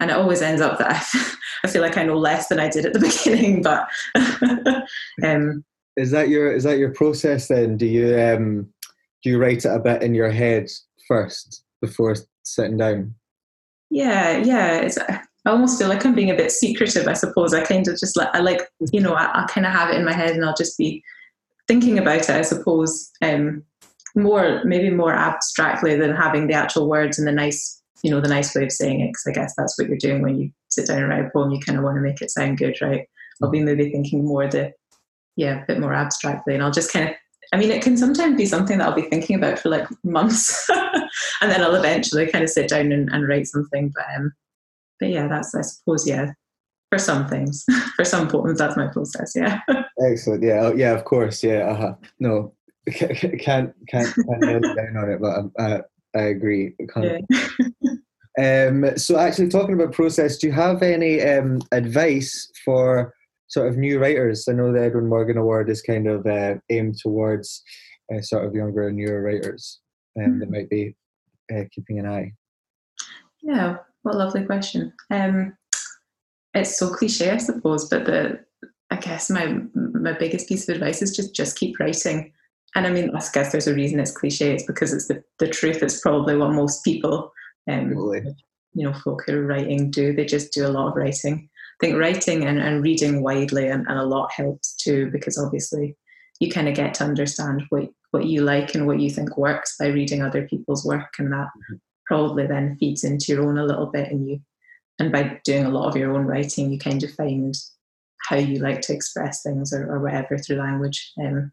And 0.00 0.10
it 0.10 0.16
always 0.16 0.42
ends 0.42 0.60
up 0.60 0.78
that 0.78 0.92
I, 0.92 1.34
I 1.64 1.68
feel 1.70 1.82
like 1.82 1.96
I 1.96 2.04
know 2.04 2.18
less 2.18 2.48
than 2.48 2.60
I 2.60 2.68
did 2.68 2.84
at 2.84 2.92
the 2.92 2.98
beginning, 3.24 3.62
but 3.62 3.88
um, 5.26 5.64
is 5.96 6.10
that 6.10 6.28
your 6.28 6.52
is 6.52 6.64
that 6.64 6.78
your 6.78 6.92
process 6.92 7.48
then? 7.48 7.78
Do 7.78 7.86
you 7.86 8.18
um 8.18 8.68
do 9.22 9.30
you 9.30 9.38
write 9.38 9.64
it 9.64 9.74
a 9.74 9.78
bit 9.78 10.02
in 10.02 10.14
your 10.14 10.30
head 10.30 10.68
first 11.08 11.64
before 11.80 12.16
sitting 12.42 12.76
down? 12.76 13.14
Yeah, 13.90 14.38
yeah. 14.38 14.78
It's 14.78 14.98
I 14.98 15.50
almost 15.50 15.78
feel 15.78 15.88
like 15.88 16.04
I'm 16.04 16.14
being 16.14 16.30
a 16.30 16.36
bit 16.36 16.50
secretive. 16.50 17.06
I 17.06 17.12
suppose 17.12 17.54
I 17.54 17.62
kind 17.62 17.86
of 17.86 17.98
just 17.98 18.16
like 18.16 18.28
I 18.34 18.40
like 18.40 18.68
you 18.92 19.00
know 19.00 19.14
I, 19.14 19.42
I 19.42 19.46
kind 19.46 19.66
of 19.66 19.72
have 19.72 19.90
it 19.90 19.96
in 19.96 20.04
my 20.04 20.12
head 20.12 20.30
and 20.30 20.44
I'll 20.44 20.56
just 20.56 20.76
be 20.76 21.02
thinking 21.68 21.98
about 21.98 22.28
it. 22.28 22.30
I 22.30 22.42
suppose 22.42 23.10
um 23.22 23.62
more 24.14 24.62
maybe 24.64 24.90
more 24.90 25.14
abstractly 25.14 25.96
than 25.96 26.16
having 26.16 26.46
the 26.46 26.54
actual 26.54 26.88
words 26.88 27.18
and 27.18 27.28
the 27.28 27.32
nice 27.32 27.82
you 28.02 28.10
know 28.10 28.20
the 28.20 28.28
nice 28.28 28.54
way 28.54 28.64
of 28.64 28.72
saying 28.72 29.00
it 29.00 29.08
because 29.08 29.24
I 29.28 29.32
guess 29.32 29.54
that's 29.56 29.78
what 29.78 29.88
you're 29.88 29.98
doing 29.98 30.22
when 30.22 30.38
you 30.38 30.50
sit 30.68 30.86
down 30.86 30.98
and 30.98 31.08
write 31.08 31.26
a 31.26 31.30
poem. 31.30 31.52
You 31.52 31.60
kind 31.60 31.78
of 31.78 31.84
want 31.84 31.96
to 31.96 32.02
make 32.02 32.20
it 32.20 32.30
sound 32.30 32.58
good, 32.58 32.76
right? 32.82 33.06
I'll 33.42 33.50
be 33.50 33.60
maybe 33.60 33.90
thinking 33.90 34.24
more 34.24 34.48
the 34.48 34.72
yeah, 35.36 35.62
a 35.62 35.66
bit 35.66 35.80
more 35.80 35.94
abstractly. 35.94 36.54
And 36.54 36.62
I'll 36.62 36.70
just 36.70 36.92
kind 36.92 37.10
of, 37.10 37.14
I 37.52 37.56
mean, 37.56 37.70
it 37.70 37.82
can 37.82 37.96
sometimes 37.96 38.36
be 38.36 38.46
something 38.46 38.78
that 38.78 38.88
I'll 38.88 38.94
be 38.94 39.02
thinking 39.02 39.36
about 39.36 39.58
for 39.58 39.68
like 39.68 39.88
months, 40.04 40.68
and 41.40 41.50
then 41.50 41.62
I'll 41.62 41.74
eventually 41.74 42.26
kind 42.26 42.44
of 42.44 42.50
sit 42.50 42.68
down 42.68 42.92
and, 42.92 43.08
and 43.10 43.28
write 43.28 43.46
something. 43.46 43.92
But 43.94 44.04
um, 44.16 44.32
but 44.98 45.10
yeah, 45.10 45.28
that's 45.28 45.54
I 45.54 45.62
suppose 45.62 46.06
yeah, 46.06 46.32
for 46.90 46.98
some 46.98 47.28
things, 47.28 47.64
for 47.96 48.04
some 48.04 48.28
poems, 48.28 48.58
that's 48.58 48.76
my 48.76 48.88
process. 48.88 49.32
Yeah. 49.34 49.60
Excellent. 50.04 50.42
Yeah. 50.42 50.60
Oh, 50.62 50.74
yeah. 50.74 50.92
Of 50.92 51.04
course. 51.04 51.42
Yeah. 51.42 51.68
Uh-huh. 51.70 51.94
No, 52.18 52.54
can't 52.90 53.38
can't 53.38 53.74
can't 53.88 54.14
nail 54.40 54.60
down 54.60 54.96
on 54.96 55.10
it, 55.10 55.20
but 55.20 55.38
um, 55.38 55.52
uh, 55.58 55.78
I 56.14 56.22
agree. 56.22 56.74
Um, 58.38 58.96
so 58.98 59.18
actually, 59.18 59.48
talking 59.48 59.74
about 59.74 59.92
process, 59.92 60.36
do 60.36 60.46
you 60.46 60.52
have 60.52 60.82
any 60.82 61.22
um, 61.22 61.60
advice 61.72 62.50
for 62.64 63.14
sort 63.48 63.68
of 63.68 63.76
new 63.76 63.98
writers. 63.98 64.46
I 64.48 64.52
know 64.52 64.72
the 64.72 64.82
Edwin 64.82 65.08
Morgan 65.08 65.38
Award 65.38 65.70
is 65.70 65.82
kind 65.82 66.08
of 66.08 66.26
uh, 66.26 66.56
aimed 66.70 66.98
towards 66.98 67.62
uh, 68.14 68.20
sort 68.20 68.44
of 68.44 68.54
younger 68.54 68.88
and 68.88 68.96
newer 68.96 69.22
writers 69.22 69.80
um, 70.18 70.32
mm. 70.32 70.40
that 70.40 70.50
might 70.50 70.70
be 70.70 70.94
uh, 71.54 71.62
keeping 71.72 71.98
an 71.98 72.06
eye. 72.06 72.32
Yeah, 73.42 73.76
what 74.02 74.14
a 74.14 74.18
lovely 74.18 74.44
question. 74.44 74.92
Um, 75.10 75.56
it's 76.54 76.78
so 76.78 76.90
cliche, 76.90 77.30
I 77.30 77.36
suppose, 77.36 77.88
but 77.88 78.06
the 78.06 78.40
I 78.90 78.96
guess 78.96 79.30
my 79.30 79.60
my 79.74 80.12
biggest 80.12 80.48
piece 80.48 80.68
of 80.68 80.74
advice 80.76 81.02
is 81.02 81.14
just 81.14 81.34
just 81.34 81.58
keep 81.58 81.78
writing. 81.78 82.32
And 82.74 82.86
I 82.86 82.90
mean, 82.90 83.10
I 83.14 83.22
guess 83.32 83.52
there's 83.52 83.66
a 83.66 83.74
reason 83.74 84.00
it's 84.00 84.16
cliche. 84.16 84.52
It's 84.52 84.66
because 84.66 84.92
it's 84.92 85.08
the, 85.08 85.22
the 85.38 85.48
truth. 85.48 85.82
It's 85.82 86.00
probably 86.00 86.36
what 86.36 86.52
most 86.52 86.84
people, 86.84 87.32
um, 87.70 87.90
you 88.74 88.84
know, 88.84 88.92
folk 88.92 89.22
who 89.26 89.38
are 89.38 89.46
writing 89.46 89.90
do. 89.90 90.14
They 90.14 90.26
just 90.26 90.52
do 90.52 90.66
a 90.66 90.68
lot 90.68 90.88
of 90.88 90.96
writing. 90.96 91.48
I 91.80 91.86
think 91.86 91.98
writing 91.98 92.44
and, 92.44 92.58
and 92.58 92.82
reading 92.82 93.22
widely 93.22 93.68
and, 93.68 93.86
and 93.86 93.98
a 93.98 94.04
lot 94.04 94.32
helps 94.32 94.74
too, 94.76 95.10
because 95.10 95.38
obviously 95.38 95.96
you 96.40 96.50
kind 96.50 96.68
of 96.68 96.74
get 96.74 96.94
to 96.94 97.04
understand 97.04 97.64
what, 97.68 97.88
what 98.12 98.26
you 98.26 98.42
like 98.42 98.74
and 98.74 98.86
what 98.86 99.00
you 99.00 99.10
think 99.10 99.36
works 99.36 99.76
by 99.78 99.88
reading 99.88 100.22
other 100.22 100.46
people's 100.48 100.84
work. 100.84 101.14
And 101.18 101.32
that 101.32 101.48
mm-hmm. 101.48 101.74
probably 102.06 102.46
then 102.46 102.76
feeds 102.78 103.04
into 103.04 103.32
your 103.32 103.46
own 103.46 103.58
a 103.58 103.64
little 103.64 103.86
bit. 103.86 104.10
And 104.10 104.26
you, 104.28 104.40
and 104.98 105.12
by 105.12 105.38
doing 105.44 105.66
a 105.66 105.70
lot 105.70 105.88
of 105.88 105.96
your 105.96 106.14
own 106.14 106.24
writing, 106.24 106.72
you 106.72 106.78
kind 106.78 107.02
of 107.02 107.12
find 107.12 107.54
how 108.28 108.36
you 108.36 108.58
like 108.58 108.80
to 108.82 108.94
express 108.94 109.42
things 109.42 109.72
or, 109.72 109.90
or 109.90 110.00
whatever 110.00 110.38
through 110.38 110.56
language. 110.56 111.12
Um, 111.20 111.52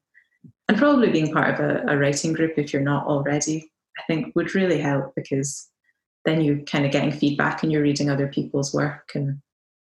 and 0.69 0.77
probably 0.77 1.11
being 1.11 1.33
part 1.33 1.53
of 1.53 1.59
a, 1.59 1.83
a 1.89 1.97
writing 1.97 2.33
group, 2.33 2.53
if 2.57 2.71
you're 2.71 2.81
not 2.81 3.05
already, 3.07 3.71
I 3.99 4.03
think 4.07 4.33
would 4.35 4.55
really 4.55 4.79
help 4.79 5.13
because 5.15 5.69
then 6.25 6.41
you're 6.41 6.59
kind 6.59 6.85
of 6.85 6.91
getting 6.91 7.11
feedback 7.11 7.61
and 7.61 7.71
you're 7.71 7.81
reading 7.81 8.09
other 8.09 8.27
people's 8.27 8.73
work 8.73 9.11
and 9.13 9.39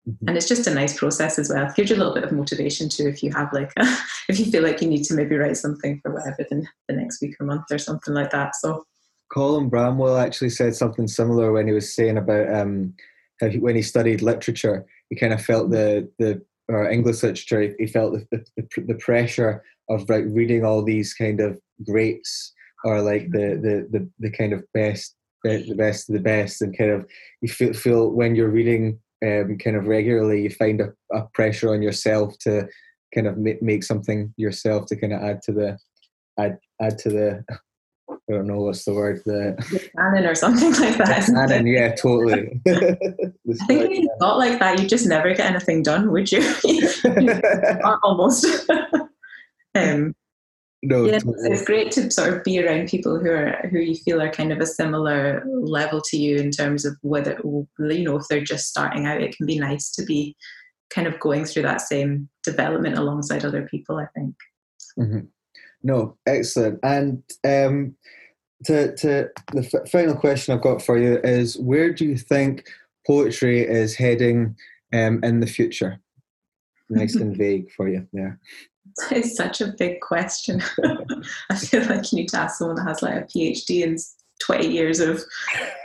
Mm-hmm. 0.09 0.29
And 0.29 0.37
it's 0.37 0.49
just 0.49 0.67
a 0.67 0.75
nice 0.75 0.97
process 0.97 1.39
as 1.39 1.51
well. 1.51 1.71
Gives 1.77 1.91
you 1.91 1.97
a 1.97 1.99
little 1.99 2.15
bit 2.15 2.25
of 2.25 2.33
motivation 2.33 2.89
too 2.89 3.09
if 3.09 3.23
you 3.23 3.31
have 3.33 3.53
like 3.53 3.73
a, 3.77 3.85
if 4.29 4.39
you 4.39 4.47
feel 4.47 4.63
like 4.63 4.81
you 4.81 4.89
need 4.89 5.05
to 5.05 5.15
maybe 5.15 5.37
write 5.37 5.57
something 5.57 6.01
for 6.01 6.13
whatever 6.13 6.47
the, 6.49 6.67
the 6.89 6.95
next 6.95 7.21
week 7.21 7.35
or 7.39 7.47
month 7.47 7.65
or 7.71 7.79
something 7.79 8.15
like 8.15 8.31
that. 8.31 8.57
So 8.57 8.85
Colin 9.31 9.69
Bramwell 9.69 10.17
actually 10.17 10.51
said 10.51 10.75
something 10.75 11.07
similar 11.07 11.53
when 11.53 11.67
he 11.67 11.75
was 11.75 11.95
saying 11.95 12.17
about 12.17 12.53
um, 12.55 12.95
how 13.41 13.49
he, 13.49 13.59
when 13.59 13.77
he 13.77 13.83
studied 13.83 14.23
literature, 14.23 14.87
he 15.11 15.17
kind 15.17 15.33
of 15.33 15.45
felt 15.45 15.71
the 15.71 16.11
the 16.19 16.43
or 16.69 16.89
English 16.89 17.23
literature. 17.23 17.75
He 17.79 17.87
felt 17.87 18.15
the 18.31 18.45
the, 18.57 18.67
the 18.87 18.95
pressure 18.95 19.63
of 19.91 20.09
like 20.09 20.25
reading 20.29 20.65
all 20.65 20.83
these 20.83 21.13
kind 21.13 21.41
of 21.41 21.61
greats 21.85 22.55
or 22.85 23.03
like 23.03 23.31
the 23.31 23.59
the 23.61 23.99
the, 23.99 24.11
the 24.19 24.31
kind 24.31 24.55
of 24.55 24.65
best 24.73 25.15
the 25.45 25.75
best 25.77 26.09
of 26.09 26.15
the 26.15 26.21
best 26.21 26.61
and 26.63 26.77
kind 26.77 26.91
of 26.91 27.07
you 27.41 27.49
feel, 27.49 27.73
feel 27.73 28.11
when 28.11 28.35
you're 28.35 28.49
reading 28.49 28.99
um, 29.25 29.59
kind 29.59 29.77
of 29.77 29.87
regularly 29.87 30.43
you 30.43 30.51
find 30.51 30.81
a, 30.81 30.93
a 31.13 31.23
pressure 31.35 31.73
on 31.73 31.83
yourself 31.83 32.39
to 32.39 32.69
kind 33.15 33.27
of 33.27 33.37
make, 33.37 33.63
make 33.63 33.83
something 33.83 34.33
yourself 34.37 34.87
to 34.87 34.97
kind 34.97 35.13
of 35.13 35.23
add 35.23 35.43
to 35.43 35.53
the 35.53 35.79
add 36.39 36.59
add 36.81 36.99
to 36.99 37.09
the 37.09 37.45
I 38.11 38.33
don't 38.33 38.47
know 38.47 38.61
what's 38.61 38.85
the 38.85 38.95
word 38.95 39.23
the, 39.25 39.57
the 39.71 39.91
canon 39.97 40.27
or 40.27 40.35
something 40.35 40.73
like 40.73 40.97
that. 40.99 41.27
Canon, 41.27 41.67
yeah, 41.67 41.95
totally. 41.95 42.61
I 42.69 43.65
think 43.67 43.91
if 43.91 43.91
you 43.91 44.11
thought 44.21 44.39
like 44.39 44.59
that, 44.59 44.81
you 44.81 44.87
just 44.87 45.07
never 45.07 45.35
get 45.35 45.51
anything 45.51 45.83
done, 45.83 46.11
would 46.11 46.31
you? 46.31 46.43
Almost. 48.03 48.71
um, 49.75 50.15
no, 50.83 51.07
yeah, 51.07 51.19
totally. 51.19 51.51
it's 51.51 51.65
great 51.65 51.91
to 51.93 52.11
sort 52.11 52.33
of 52.33 52.45
be 52.45 52.63
around 52.63 52.89
people 52.89 53.19
who 53.19 53.31
are 53.31 53.69
who 53.71 53.79
you 53.79 53.97
feel 53.97 54.23
are 54.23 54.31
kind 54.31 54.53
of 54.53 54.61
a 54.61 54.67
similar 54.67 55.45
level 55.47 56.01
to 56.03 56.17
you 56.17 56.37
in 56.37 56.53
terms 56.53 56.85
of 56.85 56.97
whether 57.03 57.41
you 57.45 58.05
know 58.05 58.17
if 58.17 58.29
they're 58.29 58.41
just 58.41 58.69
starting 58.69 59.07
out. 59.07 59.21
It 59.21 59.37
can 59.37 59.45
be 59.45 59.59
nice 59.59 59.91
to 59.93 60.05
be 60.05 60.37
kind 60.91 61.09
of 61.09 61.19
going 61.19 61.45
through 61.45 61.63
that 61.63 61.81
same 61.81 62.29
development 62.45 62.97
alongside 62.97 63.45
other 63.45 63.67
people. 63.67 63.99
I 63.99 64.07
think. 64.15 64.37
Mm-hmm. 64.99 65.27
No, 65.83 66.17
excellent. 66.27 66.79
And 66.85 67.25
um, 67.45 67.97
to 68.67 68.95
to 68.97 69.31
the 69.53 69.71
f- 69.73 69.91
final 69.91 70.15
question 70.15 70.55
I've 70.55 70.63
got 70.63 70.81
for 70.81 70.97
you 70.97 71.19
is: 71.25 71.59
Where 71.59 71.93
do 71.93 72.05
you 72.05 72.17
think 72.17 72.69
poetry 73.05 73.63
is 73.63 73.97
heading 73.97 74.57
um, 74.93 75.25
in 75.25 75.41
the 75.41 75.47
future? 75.47 76.01
Nice 76.89 77.17
and 77.17 77.37
vague 77.37 77.71
for 77.73 77.89
you 77.89 78.07
there. 78.13 78.39
It's 79.11 79.37
such 79.37 79.61
a 79.61 79.75
big 79.79 80.01
question. 80.01 80.63
I 81.51 81.57
feel 81.57 81.85
like 81.87 82.13
you 82.13 82.19
need 82.19 82.29
to 82.31 82.41
ask 82.41 82.59
someone 82.59 82.77
that 82.77 82.89
has 82.89 83.03
like 83.03 83.15
a 83.15 83.27
PhD 83.27 83.85
and 83.85 83.99
20 84.41 84.69
years 84.69 85.01
of 85.01 85.23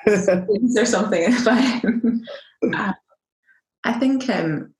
or 0.05 0.85
something. 0.85 1.33
But 2.61 2.79
uh, 2.79 2.93
I 3.83 3.93
think 3.99 4.29
um, 4.29 4.73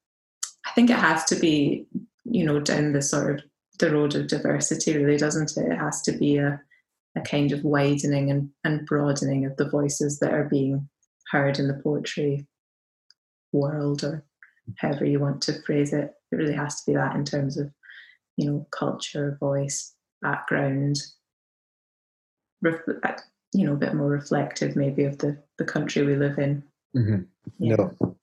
I 0.65 0.72
think 0.72 0.89
it 0.89 0.98
has 0.98 1.25
to 1.25 1.36
be, 1.36 1.86
you 2.24 2.46
know, 2.46 2.60
down 2.60 2.94
the 2.94 3.01
sort 3.01 3.39
of 3.39 3.46
the 3.80 3.92
road 3.92 4.15
of 4.15 4.27
diversity, 4.27 4.98
really, 4.98 5.18
doesn't 5.18 5.58
it? 5.58 5.72
It 5.72 5.77
has 5.77 6.01
to 6.03 6.13
be 6.13 6.38
a, 6.38 6.62
a 7.18 7.22
kind 7.22 7.51
of 7.51 7.63
widening 7.63 8.32
and, 8.32 8.50
and 8.63 8.86
broadening 8.86 9.46
of 9.46 9.58
the 9.58 9.70
voices 9.70 10.20
that 10.20 10.34
are 10.34 10.46
being 10.46 10.88
heard 11.32 11.60
in 11.60 11.68
the 11.68 11.82
poetry 11.84 12.48
world, 13.51 14.03
or 14.03 14.24
however 14.77 15.06
you 15.06 15.20
want 15.20 15.42
to 15.44 15.62
phrase 15.63 15.92
it. 15.92 16.13
It 16.32 16.36
really 16.36 16.53
has 16.53 16.82
to 16.82 16.92
be 16.92 16.96
that 16.96 17.15
in 17.15 17.25
terms 17.25 17.58
of 17.58 17.70
you 18.37 18.49
know, 18.49 18.67
culture, 18.71 19.37
voice, 19.39 19.93
background, 20.21 20.97
ref- 22.61 22.81
you 23.53 23.65
know, 23.65 23.73
a 23.73 23.77
bit 23.77 23.93
more 23.93 24.09
reflective 24.09 24.75
maybe 24.75 25.03
of 25.03 25.19
the, 25.19 25.37
the 25.57 25.65
country 25.65 26.03
we 26.03 26.15
live 26.15 26.37
in. 26.39 26.63
Mm-hmm. 26.95 27.21
Yeah. 27.59 27.75
No, 27.75 28.17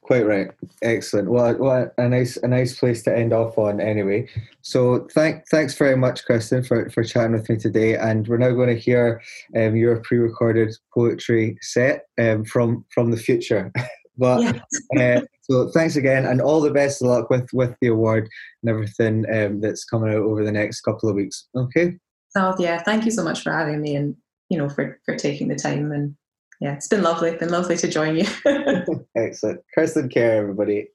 quite 0.00 0.26
right. 0.26 0.50
Excellent. 0.82 1.30
Well, 1.30 1.56
well, 1.56 1.90
a 1.98 2.08
nice, 2.08 2.36
a 2.38 2.48
nice 2.48 2.78
place 2.78 3.02
to 3.04 3.16
end 3.16 3.32
off 3.32 3.58
on. 3.58 3.80
Anyway, 3.80 4.28
so 4.62 5.06
thank, 5.12 5.46
thanks 5.48 5.74
very 5.76 5.96
much, 5.96 6.24
Kirsten, 6.24 6.64
for 6.64 6.88
for 6.90 7.04
chatting 7.04 7.32
with 7.32 7.48
me 7.48 7.56
today. 7.56 7.96
And 7.96 8.26
we're 8.26 8.38
now 8.38 8.52
going 8.52 8.74
to 8.74 8.80
hear 8.80 9.22
um, 9.56 9.76
your 9.76 10.00
pre-recorded 10.00 10.74
poetry 10.92 11.58
set 11.60 12.06
um, 12.18 12.44
from 12.44 12.84
from 12.90 13.10
the 13.10 13.16
future. 13.16 13.72
but 14.16 14.60
yeah. 14.92 15.18
uh, 15.18 15.20
so 15.42 15.68
thanks 15.68 15.96
again, 15.96 16.26
and 16.26 16.40
all 16.40 16.60
the 16.60 16.70
best 16.70 17.02
of 17.02 17.08
luck 17.08 17.30
with 17.30 17.48
with 17.52 17.74
the 17.80 17.88
award 17.88 18.28
and 18.62 18.70
everything 18.70 19.24
um, 19.34 19.60
that's 19.60 19.84
coming 19.84 20.10
out 20.10 20.22
over 20.22 20.44
the 20.44 20.52
next 20.52 20.80
couple 20.82 21.08
of 21.08 21.16
weeks. 21.16 21.48
Okay. 21.54 21.98
Oh 22.36 22.54
yeah, 22.58 22.82
thank 22.82 23.04
you 23.04 23.10
so 23.10 23.24
much 23.24 23.42
for 23.42 23.52
having 23.52 23.80
me, 23.80 23.96
and 23.96 24.16
you 24.48 24.58
know 24.58 24.68
for 24.68 25.00
for 25.04 25.16
taking 25.16 25.48
the 25.48 25.56
time 25.56 25.92
and 25.92 26.16
yeah, 26.60 26.74
it's 26.74 26.88
been 26.88 27.02
lovely. 27.02 27.30
It's 27.30 27.40
been 27.40 27.50
lovely 27.50 27.76
to 27.76 27.88
join 27.88 28.16
you. 28.16 28.26
Excellent. 29.16 29.60
Kirsten 29.74 30.08
Kerr, 30.08 30.38
everybody. 30.38 30.88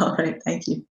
All 0.00 0.14
right, 0.16 0.40
thank 0.44 0.66
you. 0.66 0.86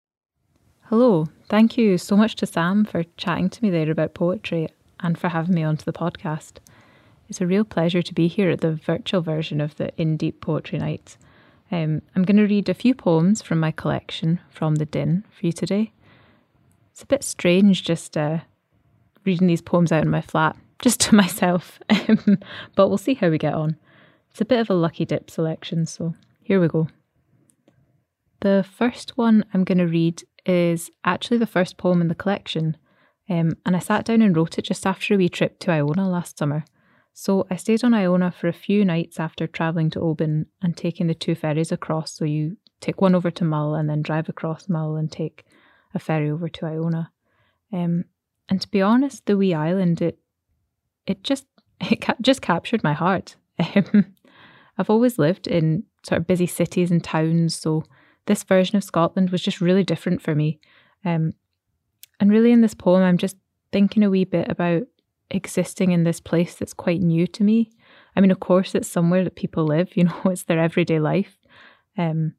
Hello. 0.86 1.28
Thank 1.50 1.78
you 1.78 1.98
so 1.98 2.18
much 2.18 2.36
to 2.36 2.46
Sam 2.46 2.84
for 2.86 3.04
chatting 3.18 3.50
to 3.50 3.64
me 3.64 3.70
there 3.70 3.92
about 3.92 4.14
poetry 4.14 4.70
and 5.00 5.18
for 5.18 5.30
having 5.30 5.56
me 5.56 5.64
onto 5.64 5.86
the 5.86 5.94
podcast. 5.94 6.54
It's 7.30 7.42
a 7.42 7.48
real 7.48 7.64
pleasure 7.64 8.02
to 8.02 8.14
be 8.14 8.28
here 8.28 8.50
at 8.50 8.62
the 8.62 8.74
virtual 8.74 9.22
version 9.22 9.60
of 9.62 9.76
the 9.76 9.94
In 10.02 10.18
Deep 10.18 10.42
Poetry 10.42 10.80
Nights. 10.80 11.18
Um, 11.72 12.02
I'm 12.16 12.24
going 12.24 12.38
to 12.38 12.44
read 12.44 12.70
a 12.70 12.74
few 12.74 12.96
poems 12.96 13.42
from 13.42 13.60
my 13.60 13.72
collection 13.72 14.40
from 14.50 14.76
the 14.76 14.86
Din 14.86 15.26
for 15.30 15.46
you 15.46 15.52
today. 15.52 15.92
It's 16.92 17.04
a 17.04 17.08
bit 17.08 17.24
strange 17.24 17.84
just 17.84 18.18
uh, 18.18 18.40
reading 19.26 19.48
these 19.48 19.62
poems 19.62 19.92
out 19.92 20.04
in 20.04 20.10
my 20.10 20.22
flat, 20.22 20.56
just 20.80 21.02
to 21.02 21.16
myself, 21.16 21.80
um, 21.90 22.40
but 22.76 22.88
we'll 22.88 22.98
see 22.98 23.16
how 23.16 23.30
we 23.30 23.38
get 23.38 23.54
on. 23.54 23.78
It's 24.32 24.42
a 24.42 24.46
bit 24.46 24.60
of 24.60 24.70
a 24.70 24.76
lucky 24.76 25.06
dip 25.06 25.30
selection, 25.30 25.86
so 25.86 26.16
here 26.42 26.62
we 26.62 26.68
go. 26.68 26.88
The 28.42 28.66
first 28.78 29.18
one 29.18 29.44
I'm 29.54 29.64
going 29.64 29.80
to 29.80 29.88
read 29.88 30.24
is 30.46 30.90
actually 31.04 31.38
the 31.38 31.48
first 31.48 31.78
poem 31.78 32.02
in 32.02 32.08
the 32.08 32.16
collection, 32.16 32.78
um, 33.30 33.58
and 33.66 33.76
I 33.76 33.80
sat 33.80 34.06
down 34.06 34.22
and 34.22 34.36
wrote 34.36 34.58
it 34.58 34.64
just 34.64 34.88
after 34.88 35.14
a 35.14 35.18
wee 35.18 35.28
trip 35.28 35.60
to 35.60 35.72
Iona 35.72 36.08
last 36.08 36.38
summer. 36.38 36.64
So 37.20 37.48
I 37.50 37.56
stayed 37.56 37.84
on 37.84 37.96
Iona 37.96 38.30
for 38.30 38.48
a 38.48 38.54
few 38.54 38.86
nights 38.86 39.20
after 39.20 39.48
travelling 39.48 39.90
to 39.90 40.00
Oban 40.00 40.46
and 40.62 40.78
taking 40.78 41.08
the 41.08 41.16
two 41.16 41.34
ferries 41.34 41.72
across. 41.72 42.12
So 42.12 42.26
you 42.26 42.58
take 42.80 43.02
one 43.02 43.16
over 43.16 43.32
to 43.32 43.44
Mull 43.44 43.74
and 43.74 43.90
then 43.90 44.04
drive 44.04 44.30
across 44.30 44.70
Mull 44.70 44.96
and 44.96 45.12
take 45.12 45.44
a 45.96 46.00
ferry 46.00 46.30
over 46.30 46.48
to 46.48 46.66
Iona. 46.68 47.12
Um, 47.74 48.04
and 48.48 48.62
to 48.62 48.70
be 48.70 48.84
honest, 48.84 49.26
the 49.26 49.36
wee 49.36 49.56
island 49.56 50.00
it 50.00 50.20
it 51.08 51.24
just 51.24 51.48
it 51.82 52.02
ca- 52.02 52.22
just 52.22 52.44
captured 52.44 52.84
my 52.84 52.94
heart. 52.94 53.36
Um, 53.76 54.14
I've 54.78 54.92
always 54.92 55.18
lived 55.18 55.48
in 55.48 55.86
sort 56.04 56.22
of 56.22 56.28
busy 56.28 56.46
cities 56.46 56.92
and 56.92 57.04
towns, 57.04 57.56
so 57.56 57.84
this 58.28 58.44
version 58.44 58.78
of 58.78 58.84
Scotland 58.84 59.32
was 59.32 59.42
just 59.42 59.60
really 59.60 59.84
different 59.84 60.22
for 60.22 60.36
me. 60.36 60.60
Um, 61.04 61.34
and 62.20 62.30
really, 62.30 62.52
in 62.52 62.62
this 62.62 62.76
poem, 62.76 63.02
I'm 63.02 63.18
just 63.18 63.38
thinking 63.72 64.04
a 64.04 64.10
wee 64.12 64.24
bit 64.24 64.52
about 64.52 64.84
existing 65.30 65.92
in 65.92 66.04
this 66.04 66.20
place 66.20 66.56
that's 66.56 66.74
quite 66.74 67.02
new 67.02 67.28
to 67.28 67.44
me. 67.44 67.70
I 68.16 68.22
mean, 68.22 68.32
of 68.32 68.40
course, 68.40 68.74
it's 68.76 68.88
somewhere 68.88 69.24
that 69.24 69.36
people 69.36 69.66
live, 69.66 69.96
you 69.96 70.04
know, 70.06 70.22
it's 70.26 70.44
their 70.44 70.60
everyday 70.60 71.00
life. 71.00 71.38
Um, 71.98 72.34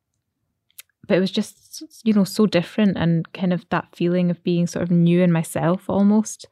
but 1.06 1.16
it 1.16 1.20
was 1.20 1.30
just, 1.30 1.82
you 2.04 2.12
know, 2.12 2.24
so 2.24 2.46
different 2.46 2.98
and 2.98 3.30
kind 3.32 3.52
of 3.52 3.64
that 3.70 3.88
feeling 3.94 4.30
of 4.30 4.42
being 4.42 4.66
sort 4.66 4.82
of 4.82 4.90
new 4.90 5.22
in 5.22 5.32
myself 5.32 5.88
almost. 5.88 6.46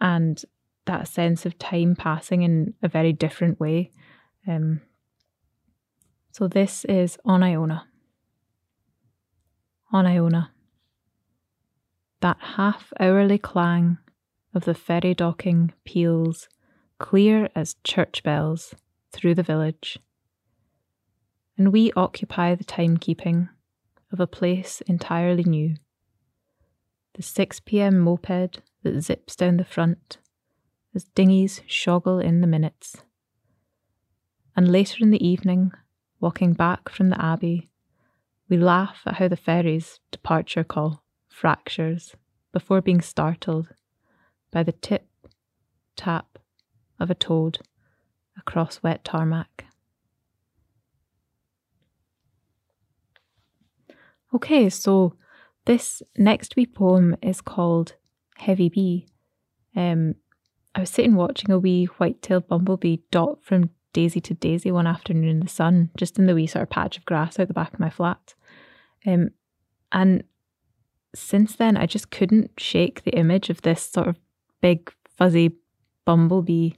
And 0.00 0.42
that 0.86 1.08
sense 1.08 1.46
of 1.46 1.58
time 1.58 1.96
passing 1.96 2.42
in 2.42 2.74
a 2.82 2.88
very 2.88 3.12
different 3.12 3.60
way. 3.60 3.90
Um, 4.46 4.80
so 6.32 6.48
this 6.48 6.84
is 6.86 7.18
on 7.24 7.42
Iona. 7.42 7.86
On 9.92 10.06
Iona. 10.06 10.50
That 12.20 12.38
half 12.40 12.92
hourly 13.00 13.38
clang 13.38 13.98
of 14.54 14.64
the 14.64 14.74
ferry 14.74 15.14
docking 15.14 15.72
peals, 15.84 16.48
clear 16.98 17.48
as 17.54 17.76
church 17.84 18.22
bells, 18.22 18.74
through 19.12 19.34
the 19.34 19.42
village. 19.42 19.98
And 21.56 21.72
we 21.72 21.92
occupy 21.92 22.54
the 22.54 22.64
timekeeping 22.64 23.48
of 24.10 24.20
a 24.20 24.26
place 24.26 24.80
entirely 24.82 25.44
new. 25.44 25.76
The 27.14 27.22
6 27.22 27.60
pm 27.60 27.98
moped 27.98 28.62
that 28.82 29.00
zips 29.02 29.36
down 29.36 29.58
the 29.58 29.64
front 29.64 30.18
as 30.94 31.04
dinghies 31.04 31.60
shoggle 31.68 32.22
in 32.22 32.40
the 32.40 32.46
minutes. 32.46 32.96
And 34.56 34.70
later 34.70 34.96
in 35.00 35.10
the 35.10 35.26
evening, 35.26 35.72
walking 36.20 36.52
back 36.52 36.88
from 36.88 37.10
the 37.10 37.22
Abbey, 37.22 37.68
we 38.48 38.56
laugh 38.56 39.00
at 39.06 39.14
how 39.14 39.28
the 39.28 39.36
ferry's 39.36 40.00
departure 40.10 40.64
call 40.64 41.02
fractures 41.28 42.14
before 42.52 42.82
being 42.82 43.00
startled 43.00 43.68
by 44.52 44.62
the 44.62 44.72
tip 44.72 45.08
tap 45.96 46.38
of 47.00 47.10
a 47.10 47.14
toad 47.14 47.58
across 48.38 48.82
wet 48.82 49.04
tarmac. 49.04 49.64
Okay, 54.34 54.70
so 54.70 55.16
this 55.64 56.02
next 56.16 56.56
wee 56.56 56.66
poem 56.66 57.16
is 57.20 57.40
called 57.40 57.94
Heavy 58.36 58.68
Bee. 58.68 59.06
Um, 59.74 60.14
I 60.74 60.80
was 60.80 60.90
sitting 60.90 61.14
watching 61.14 61.50
a 61.50 61.58
wee 61.58 61.84
white-tailed 61.84 62.48
bumblebee 62.48 62.98
dot 63.10 63.42
from 63.42 63.70
daisy 63.92 64.20
to 64.22 64.34
daisy 64.34 64.70
one 64.70 64.86
afternoon 64.86 65.28
in 65.28 65.40
the 65.40 65.48
sun, 65.48 65.90
just 65.96 66.18
in 66.18 66.26
the 66.26 66.34
wee 66.34 66.46
sort 66.46 66.62
of 66.62 66.70
patch 66.70 66.96
of 66.96 67.04
grass 67.04 67.38
out 67.38 67.48
the 67.48 67.54
back 67.54 67.74
of 67.74 67.80
my 67.80 67.90
flat. 67.90 68.34
Um, 69.06 69.30
and 69.92 70.24
since 71.14 71.56
then, 71.56 71.76
I 71.76 71.84
just 71.84 72.10
couldn't 72.10 72.52
shake 72.56 73.04
the 73.04 73.14
image 73.16 73.50
of 73.50 73.60
this 73.60 73.82
sort 73.82 74.08
of 74.08 74.18
big 74.62 74.90
fuzzy 75.04 75.52
bumblebee 76.06 76.70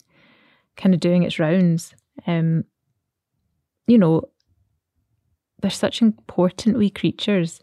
kind 0.77 0.95
of 0.95 1.01
doing 1.01 1.23
its 1.23 1.39
rounds. 1.39 1.95
Um, 2.27 2.65
you 3.87 3.99
know, 3.99 4.23
they're 5.61 5.71
such 5.71 6.03
important 6.03 6.77
wee 6.77 6.91
creatures. 6.91 7.61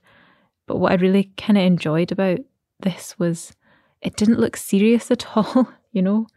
But 0.67 0.77
what 0.77 0.93
I 0.93 0.95
really 0.95 1.31
kind 1.37 1.57
of 1.57 1.65
enjoyed 1.65 2.11
about 2.11 2.39
this 2.79 3.19
was 3.19 3.53
it 4.01 4.15
didn't 4.15 4.39
look 4.39 4.55
serious 4.55 5.11
at 5.11 5.25
all, 5.35 5.69
you 5.91 6.01
know. 6.01 6.27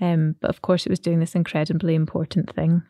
Um, 0.00 0.36
but 0.40 0.50
of 0.50 0.62
course, 0.62 0.86
it 0.86 0.90
was 0.90 0.98
doing 0.98 1.20
this 1.20 1.34
incredibly 1.34 1.94
important 1.94 2.52
thing. 2.54 2.82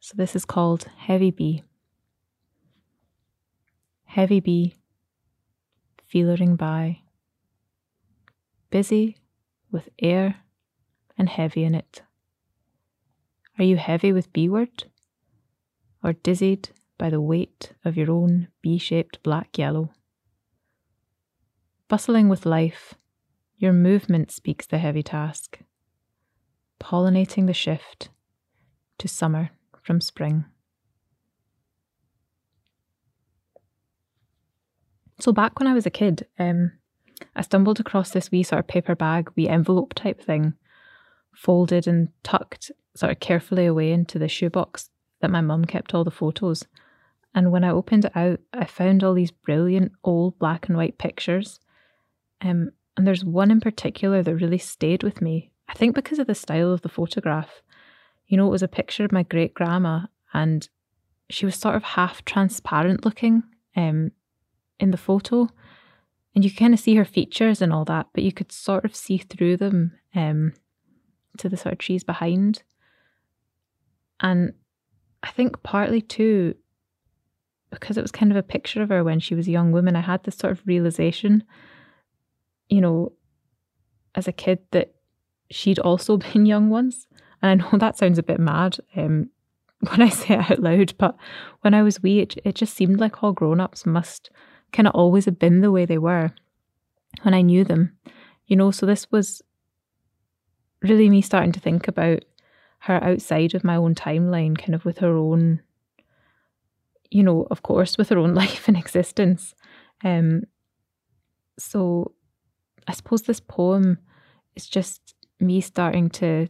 So 0.00 0.14
this 0.16 0.34
is 0.34 0.44
called 0.44 0.86
Heavy 0.96 1.30
Bee. 1.30 1.62
Heavy 4.04 4.40
Bee, 4.40 4.74
feelering 6.04 6.56
by, 6.56 7.00
busy 8.72 9.18
with 9.70 9.90
air 10.00 10.36
and 11.18 11.28
heavy 11.28 11.62
in 11.62 11.74
it. 11.74 12.02
Are 13.58 13.64
you 13.64 13.76
heavy 13.76 14.12
with 14.12 14.32
B 14.32 14.48
word? 14.48 14.84
Or 16.02 16.14
dizzied 16.14 16.70
by 16.98 17.10
the 17.10 17.20
weight 17.20 17.74
of 17.84 17.96
your 17.96 18.10
own 18.10 18.48
B 18.62 18.78
shaped 18.78 19.22
black 19.22 19.58
yellow? 19.58 19.90
Bustling 21.86 22.30
with 22.30 22.46
life, 22.46 22.94
your 23.58 23.74
movement 23.74 24.30
speaks 24.30 24.66
the 24.66 24.78
heavy 24.78 25.02
task, 25.02 25.60
pollinating 26.80 27.46
the 27.46 27.52
shift 27.52 28.08
to 28.96 29.06
summer 29.06 29.50
from 29.82 30.00
spring. 30.00 30.46
So, 35.20 35.30
back 35.30 35.58
when 35.58 35.68
I 35.68 35.74
was 35.74 35.86
a 35.86 35.90
kid, 35.90 36.26
um, 36.38 36.72
I 37.36 37.42
stumbled 37.42 37.80
across 37.80 38.10
this 38.10 38.30
wee 38.30 38.42
sort 38.42 38.60
of 38.60 38.66
paper 38.68 38.94
bag, 38.94 39.30
wee 39.36 39.48
envelope 39.48 39.94
type 39.94 40.20
thing, 40.20 40.54
folded 41.34 41.86
and 41.86 42.08
tucked 42.22 42.70
sort 42.94 43.12
of 43.12 43.20
carefully 43.20 43.66
away 43.66 43.92
into 43.92 44.18
the 44.18 44.28
shoebox 44.28 44.90
that 45.20 45.30
my 45.30 45.40
mum 45.40 45.64
kept 45.64 45.94
all 45.94 46.04
the 46.04 46.10
photos. 46.10 46.66
And 47.34 47.50
when 47.50 47.64
I 47.64 47.70
opened 47.70 48.04
it 48.04 48.16
out, 48.16 48.40
I 48.52 48.66
found 48.66 49.02
all 49.02 49.14
these 49.14 49.30
brilliant 49.30 49.92
old 50.04 50.38
black 50.38 50.68
and 50.68 50.76
white 50.76 50.98
pictures. 50.98 51.60
Um, 52.42 52.72
and 52.96 53.06
there's 53.06 53.24
one 53.24 53.50
in 53.50 53.60
particular 53.60 54.22
that 54.22 54.34
really 54.34 54.58
stayed 54.58 55.02
with 55.02 55.22
me. 55.22 55.50
I 55.68 55.74
think 55.74 55.94
because 55.94 56.18
of 56.18 56.26
the 56.26 56.34
style 56.34 56.72
of 56.72 56.82
the 56.82 56.88
photograph. 56.88 57.62
You 58.26 58.36
know, 58.36 58.46
it 58.46 58.50
was 58.50 58.62
a 58.62 58.68
picture 58.68 59.04
of 59.04 59.12
my 59.12 59.22
great 59.22 59.54
grandma, 59.54 60.06
and 60.32 60.68
she 61.30 61.46
was 61.46 61.54
sort 61.56 61.76
of 61.76 61.82
half 61.82 62.24
transparent 62.24 63.04
looking 63.04 63.42
um, 63.76 64.12
in 64.78 64.90
the 64.90 64.96
photo. 64.96 65.48
And 66.34 66.44
you 66.44 66.50
kind 66.50 66.72
of 66.72 66.80
see 66.80 66.94
her 66.94 67.04
features 67.04 67.60
and 67.60 67.72
all 67.72 67.84
that, 67.84 68.06
but 68.14 68.22
you 68.22 68.32
could 68.32 68.52
sort 68.52 68.84
of 68.84 68.96
see 68.96 69.18
through 69.18 69.58
them 69.58 69.92
um, 70.14 70.54
to 71.38 71.48
the 71.48 71.56
sort 71.56 71.74
of 71.74 71.78
trees 71.78 72.04
behind. 72.04 72.62
And 74.20 74.54
I 75.22 75.30
think 75.30 75.62
partly 75.62 76.00
too, 76.00 76.54
because 77.70 77.98
it 77.98 78.02
was 78.02 78.12
kind 78.12 78.30
of 78.30 78.36
a 78.36 78.42
picture 78.42 78.82
of 78.82 78.88
her 78.88 79.04
when 79.04 79.20
she 79.20 79.34
was 79.34 79.46
a 79.46 79.52
young 79.52 79.72
woman, 79.72 79.94
I 79.94 80.00
had 80.00 80.24
this 80.24 80.36
sort 80.36 80.52
of 80.52 80.66
realization 80.66 81.44
you 82.72 82.80
know, 82.80 83.12
as 84.14 84.26
a 84.26 84.32
kid 84.32 84.60
that 84.70 84.94
she'd 85.50 85.78
also 85.78 86.16
been 86.32 86.46
young 86.46 86.70
once. 86.70 87.06
And 87.42 87.62
I 87.62 87.70
know 87.70 87.78
that 87.78 87.98
sounds 87.98 88.18
a 88.18 88.22
bit 88.22 88.40
mad 88.40 88.78
um, 88.96 89.28
when 89.88 90.00
I 90.00 90.08
say 90.08 90.34
it 90.34 90.50
out 90.50 90.60
loud, 90.60 90.94
but 90.98 91.16
when 91.60 91.74
I 91.74 91.82
was 91.82 92.02
wee, 92.02 92.20
it, 92.20 92.36
it 92.44 92.54
just 92.54 92.74
seemed 92.74 92.98
like 92.98 93.22
all 93.22 93.32
grown 93.32 93.60
ups 93.60 93.84
must 93.84 94.30
kind 94.72 94.88
of 94.88 94.94
always 94.94 95.26
have 95.26 95.38
been 95.38 95.60
the 95.60 95.72
way 95.72 95.84
they 95.84 95.98
were 95.98 96.32
when 97.22 97.34
I 97.34 97.42
knew 97.42 97.64
them. 97.64 97.96
You 98.46 98.56
know, 98.56 98.70
so 98.70 98.86
this 98.86 99.10
was 99.10 99.42
really 100.82 101.08
me 101.08 101.22
starting 101.22 101.52
to 101.52 101.60
think 101.60 101.88
about 101.88 102.24
her 102.80 103.02
outside 103.02 103.54
of 103.54 103.64
my 103.64 103.76
own 103.76 103.94
timeline, 103.94 104.58
kind 104.58 104.74
of 104.74 104.84
with 104.84 104.98
her 104.98 105.16
own, 105.16 105.60
you 107.10 107.22
know, 107.22 107.46
of 107.50 107.62
course, 107.62 107.96
with 107.96 108.08
her 108.08 108.18
own 108.18 108.34
life 108.42 108.66
and 108.66 108.76
existence. 108.76 109.54
Um, 110.02 110.42
so 111.58 112.12
I 112.88 112.92
suppose 112.92 113.22
this 113.22 113.40
poem 113.40 113.98
is 114.56 114.66
just 114.66 115.14
me 115.38 115.60
starting 115.60 116.10
to. 116.10 116.48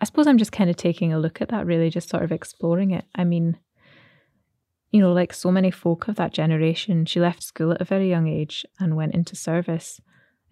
I 0.00 0.06
suppose 0.06 0.26
I'm 0.26 0.38
just 0.38 0.52
kind 0.52 0.70
of 0.70 0.76
taking 0.76 1.12
a 1.12 1.18
look 1.18 1.42
at 1.42 1.50
that, 1.50 1.66
really, 1.66 1.90
just 1.90 2.08
sort 2.08 2.22
of 2.22 2.32
exploring 2.32 2.90
it. 2.90 3.04
I 3.14 3.24
mean, 3.24 3.58
you 4.90 5.00
know, 5.00 5.12
like 5.12 5.32
so 5.32 5.50
many 5.50 5.70
folk 5.70 6.08
of 6.08 6.16
that 6.16 6.32
generation, 6.32 7.06
she 7.06 7.20
left 7.20 7.42
school 7.42 7.72
at 7.72 7.80
a 7.80 7.84
very 7.84 8.08
young 8.08 8.26
age 8.26 8.64
and 8.78 8.96
went 8.96 9.14
into 9.14 9.36
service. 9.36 10.00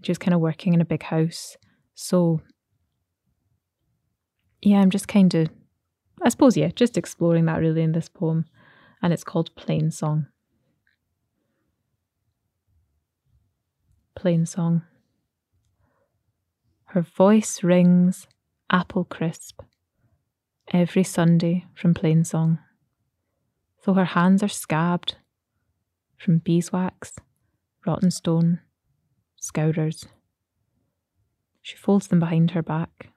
She 0.02 0.10
was 0.10 0.18
kind 0.18 0.34
of 0.34 0.40
working 0.40 0.74
in 0.74 0.80
a 0.80 0.86
big 0.86 1.02
house. 1.02 1.56
So, 1.94 2.40
yeah, 4.62 4.78
I'm 4.80 4.90
just 4.90 5.08
kind 5.08 5.34
of, 5.34 5.48
I 6.22 6.28
suppose, 6.28 6.56
yeah, 6.56 6.68
just 6.68 6.96
exploring 6.96 7.46
that 7.46 7.60
really 7.60 7.82
in 7.82 7.92
this 7.92 8.08
poem. 8.08 8.44
And 9.02 9.12
it's 9.12 9.24
called 9.24 9.54
Plain 9.56 9.90
Song. 9.90 10.26
plain 14.18 14.44
song. 14.44 14.82
Her 16.86 17.02
voice 17.02 17.62
rings 17.62 18.26
apple 18.68 19.04
crisp 19.04 19.60
every 20.72 21.04
Sunday 21.04 21.66
from 21.74 21.94
plain 21.94 22.24
song, 22.24 22.58
though 23.84 23.94
her 23.94 24.04
hands 24.04 24.42
are 24.42 24.48
scabbed 24.48 25.16
from 26.16 26.38
beeswax, 26.38 27.14
rotten 27.86 28.10
stone, 28.10 28.60
scourers. 29.36 30.06
She 31.62 31.76
folds 31.76 32.08
them 32.08 32.20
behind 32.20 32.52
her 32.52 32.62
back. 32.62 33.10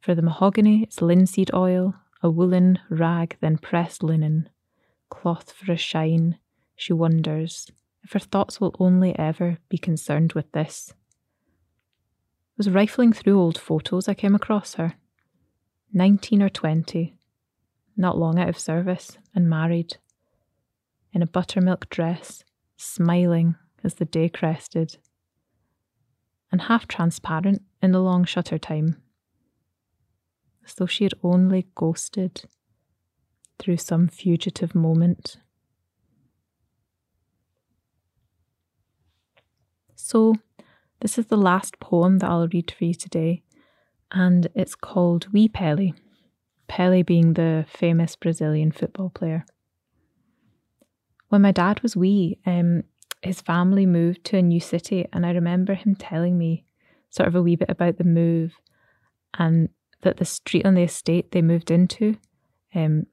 For 0.00 0.14
the 0.14 0.22
mahogany, 0.22 0.82
it's 0.82 1.00
linseed 1.00 1.50
oil, 1.54 1.94
a 2.22 2.30
woolen 2.30 2.78
rag, 2.90 3.36
then 3.40 3.58
pressed 3.58 4.02
linen, 4.02 4.48
cloth 5.08 5.52
for 5.52 5.72
a 5.72 5.76
shine. 5.76 6.38
She 6.76 6.92
wonders 6.92 7.70
if 8.02 8.12
her 8.12 8.18
thoughts 8.18 8.60
will 8.60 8.74
only 8.78 9.16
ever 9.18 9.58
be 9.68 9.78
concerned 9.78 10.32
with 10.32 10.50
this. 10.52 10.92
I 10.92 10.96
was 12.56 12.70
rifling 12.70 13.12
through 13.12 13.40
old 13.40 13.58
photos, 13.58 14.08
I 14.08 14.14
came 14.14 14.34
across 14.34 14.74
her. 14.74 14.94
Nineteen 15.92 16.42
or 16.42 16.48
twenty, 16.48 17.14
not 18.02 18.18
long 18.18 18.38
out 18.38 18.50
of 18.50 18.58
service, 18.58 19.16
and 19.34 19.48
married. 19.48 19.96
In 21.14 21.22
a 21.22 21.26
buttermilk 21.26 21.88
dress, 21.88 22.44
smiling 22.76 23.54
as 23.84 23.94
the 23.94 24.04
day 24.04 24.28
crested, 24.28 24.98
and 26.50 26.62
half 26.62 26.86
transparent 26.86 27.62
in 27.80 27.92
the 27.92 28.00
long 28.00 28.24
shutter 28.24 28.58
time, 28.58 29.00
as 30.66 30.74
though 30.74 30.86
she 30.86 31.04
had 31.04 31.14
only 31.22 31.68
ghosted 31.74 32.44
through 33.58 33.76
some 33.76 34.08
fugitive 34.08 34.74
moment. 34.74 35.36
So, 39.94 40.34
this 41.00 41.18
is 41.18 41.26
the 41.26 41.36
last 41.36 41.78
poem 41.78 42.18
that 42.18 42.28
I'll 42.28 42.48
read 42.48 42.70
for 42.70 42.84
you 42.84 42.94
today, 42.94 43.42
and 44.10 44.48
it's 44.54 44.74
called 44.74 45.32
Wee 45.32 45.48
Pele. 45.48 45.92
Pele 46.72 47.02
being 47.02 47.34
the 47.34 47.66
famous 47.68 48.16
Brazilian 48.16 48.72
football 48.72 49.10
player. 49.10 49.44
When 51.28 51.42
my 51.42 51.52
dad 51.52 51.82
was 51.82 51.98
wee, 51.98 52.38
um, 52.46 52.84
his 53.20 53.42
family 53.42 53.84
moved 53.84 54.24
to 54.24 54.38
a 54.38 54.42
new 54.42 54.58
city, 54.58 55.06
and 55.12 55.26
I 55.26 55.32
remember 55.32 55.74
him 55.74 55.94
telling 55.94 56.38
me 56.38 56.64
sort 57.10 57.28
of 57.28 57.34
a 57.34 57.42
wee 57.42 57.56
bit 57.56 57.68
about 57.68 57.98
the 57.98 58.04
move 58.04 58.54
and 59.38 59.68
that 60.00 60.16
the 60.16 60.24
street 60.24 60.64
on 60.64 60.72
the 60.72 60.84
estate 60.84 61.32
they 61.32 61.42
moved 61.42 61.70
into, 61.70 62.16
um, 62.74 63.04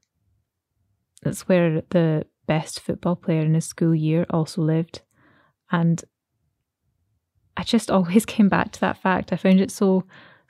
that's 1.21 1.49
where 1.49 1.81
the 1.89 2.25
best 2.47 2.79
football 2.79 3.17
player 3.17 3.41
in 3.41 3.55
his 3.55 3.65
school 3.65 3.93
year 3.93 4.25
also 4.29 4.61
lived. 4.61 5.01
And 5.69 6.01
I 7.57 7.63
just 7.63 7.91
always 7.91 8.25
came 8.35 8.47
back 8.47 8.71
to 8.71 8.79
that 8.79 9.01
fact. 9.01 9.33
I 9.33 9.35
found 9.35 9.59
it 9.59 9.69
so 9.69 10.05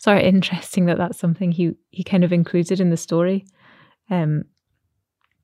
of 0.08 0.24
interesting 0.24 0.86
that 0.86 0.98
that's 0.98 1.20
something 1.20 1.52
he 1.52 1.76
he 1.92 2.04
kind 2.04 2.24
of 2.24 2.34
included 2.34 2.80
in 2.80 2.90
the 2.90 2.98
story, 2.98 3.46
um, 4.10 4.44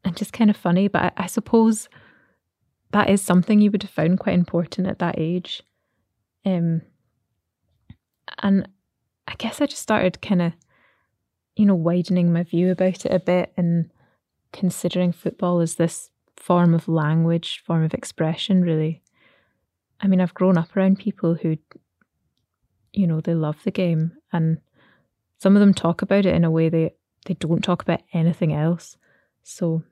and 0.04 0.16
just 0.16 0.34
kind 0.34 0.50
of 0.50 0.58
funny. 0.58 0.88
But 0.88 1.02
I, 1.04 1.12
I 1.24 1.26
suppose 1.28 1.90
that 2.92 3.10
is 3.10 3.22
something 3.22 3.60
you 3.60 3.72
would 3.72 3.84
have 3.84 3.92
found 3.92 4.20
quite 4.20 4.36
important 4.36 4.88
at 4.88 5.00
that 5.00 5.16
age, 5.18 5.64
um, 6.46 6.82
and 8.42 8.68
I 9.28 9.36
guess 9.38 9.62
I 9.62 9.66
just 9.66 9.82
started 9.82 10.22
kind 10.22 10.42
of, 10.42 10.54
you 11.56 11.66
know, 11.66 11.76
widening 11.76 12.32
my 12.32 12.44
view 12.44 12.72
about 12.72 13.06
it 13.06 13.12
a 13.12 13.20
bit 13.20 13.54
and 13.58 13.92
considering 14.54 15.12
football 15.12 15.60
as 15.60 15.76
this 15.76 16.10
form 16.38 16.74
of 16.74 16.88
language, 16.88 17.62
form 17.66 17.84
of 17.84 17.94
expression, 17.94 18.62
really. 18.62 19.02
I 20.00 20.08
mean, 20.08 20.22
I've 20.22 20.34
grown 20.34 20.58
up 20.58 20.76
around 20.76 21.00
people 21.00 21.36
who, 21.36 21.58
you 22.94 23.08
know, 23.08 23.22
they 23.22 23.34
love 23.34 23.58
the 23.64 23.72
game, 23.72 24.14
and 24.36 24.60
some 25.38 25.56
of 25.56 25.60
them 25.60 25.74
talk 25.74 26.02
about 26.02 26.26
it 26.26 26.36
in 26.36 26.44
a 26.44 26.52
way 26.52 26.70
they 26.70 26.94
they 27.26 27.34
don't 27.34 27.64
talk 27.64 27.82
about 27.82 28.02
anything 28.14 28.54
else. 28.54 28.98
So, 29.44 29.84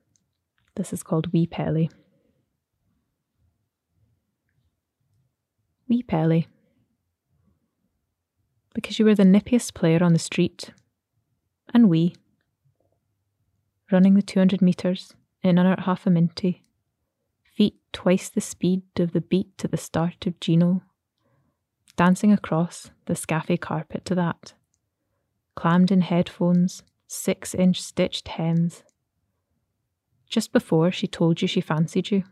this 0.75 0.93
is 0.93 1.01
called 1.01 1.33
Wee 1.33 1.47
Pele. 1.47 1.89
Wee 5.87 6.03
Pele. 6.03 6.45
Because 8.73 8.99
you 8.99 9.05
were 9.05 9.15
the 9.15 9.23
nippiest 9.23 9.73
player 9.73 10.03
on 10.03 10.13
the 10.13 10.19
street, 10.19 10.71
and 11.73 11.89
wee. 11.89 12.15
running 13.91 14.15
the 14.15 14.21
200 14.21 14.61
metres 14.61 15.13
in 15.43 15.59
under 15.59 15.79
half 15.81 16.07
a 16.07 16.09
minty, 16.09 16.63
feet 17.43 17.75
twice 17.91 18.29
the 18.29 18.41
speed 18.41 18.83
of 18.97 19.11
the 19.11 19.21
beat 19.21 19.55
to 19.57 19.67
the 19.67 19.77
start 19.77 20.25
of 20.25 20.39
Geno, 20.39 20.81
dancing 21.95 22.31
across 22.31 22.91
the 23.05 23.15
scaffy 23.15 23.59
carpet 23.59 24.05
to 24.05 24.15
that, 24.15 24.53
clammed 25.55 25.91
in 25.91 26.01
headphones, 26.01 26.83
six 27.07 27.53
inch 27.53 27.81
stitched 27.81 28.27
hems. 28.29 28.83
Just 30.27 30.51
before 30.51 30.91
she 30.91 31.07
told 31.07 31.41
you 31.41 31.47
she 31.47 31.61
fancied 31.61 32.09
you. 32.09 32.23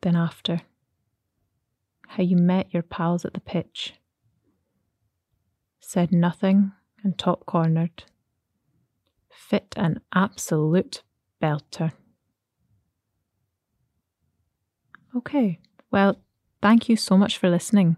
Then 0.00 0.16
after, 0.16 0.62
how 2.06 2.22
you 2.22 2.36
met 2.36 2.72
your 2.72 2.82
pals 2.82 3.24
at 3.24 3.34
the 3.34 3.40
pitch, 3.40 3.94
said 5.80 6.12
nothing 6.12 6.72
and 7.02 7.18
top 7.18 7.44
cornered, 7.46 8.04
fit 9.28 9.74
an 9.76 10.00
absolute 10.14 11.02
belter. 11.42 11.92
Okay, 15.16 15.58
well, 15.90 16.20
thank 16.62 16.88
you 16.88 16.96
so 16.96 17.16
much 17.16 17.38
for 17.38 17.48
listening 17.50 17.96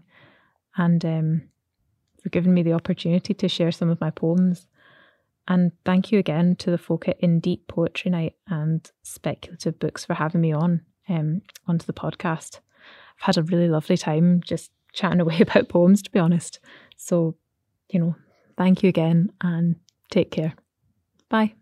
and 0.77 1.03
um, 1.05 1.41
for 2.21 2.29
giving 2.29 2.53
me 2.53 2.63
the 2.63 2.73
opportunity 2.73 3.33
to 3.33 3.47
share 3.47 3.71
some 3.71 3.89
of 3.89 3.99
my 3.99 4.09
poems. 4.09 4.67
And 5.47 5.71
thank 5.85 6.11
you 6.11 6.19
again 6.19 6.55
to 6.57 6.71
the 6.71 6.77
folk 6.77 7.07
at 7.07 7.19
In 7.19 7.39
Deep 7.39 7.67
Poetry 7.67 8.11
Night 8.11 8.35
and 8.47 8.89
Speculative 9.03 9.79
Books 9.79 10.05
for 10.05 10.13
having 10.13 10.41
me 10.41 10.53
on 10.53 10.81
um, 11.09 11.41
onto 11.67 11.85
the 11.85 11.93
podcast. 11.93 12.59
I've 13.19 13.25
had 13.25 13.37
a 13.37 13.43
really 13.43 13.67
lovely 13.67 13.97
time 13.97 14.41
just 14.45 14.71
chatting 14.93 15.19
away 15.21 15.39
about 15.41 15.69
poems, 15.69 16.01
to 16.03 16.11
be 16.11 16.19
honest. 16.19 16.59
So, 16.95 17.35
you 17.89 17.99
know, 17.99 18.15
thank 18.57 18.83
you 18.83 18.89
again 18.89 19.31
and 19.41 19.75
take 20.09 20.31
care. 20.31 20.53
Bye. 21.29 21.55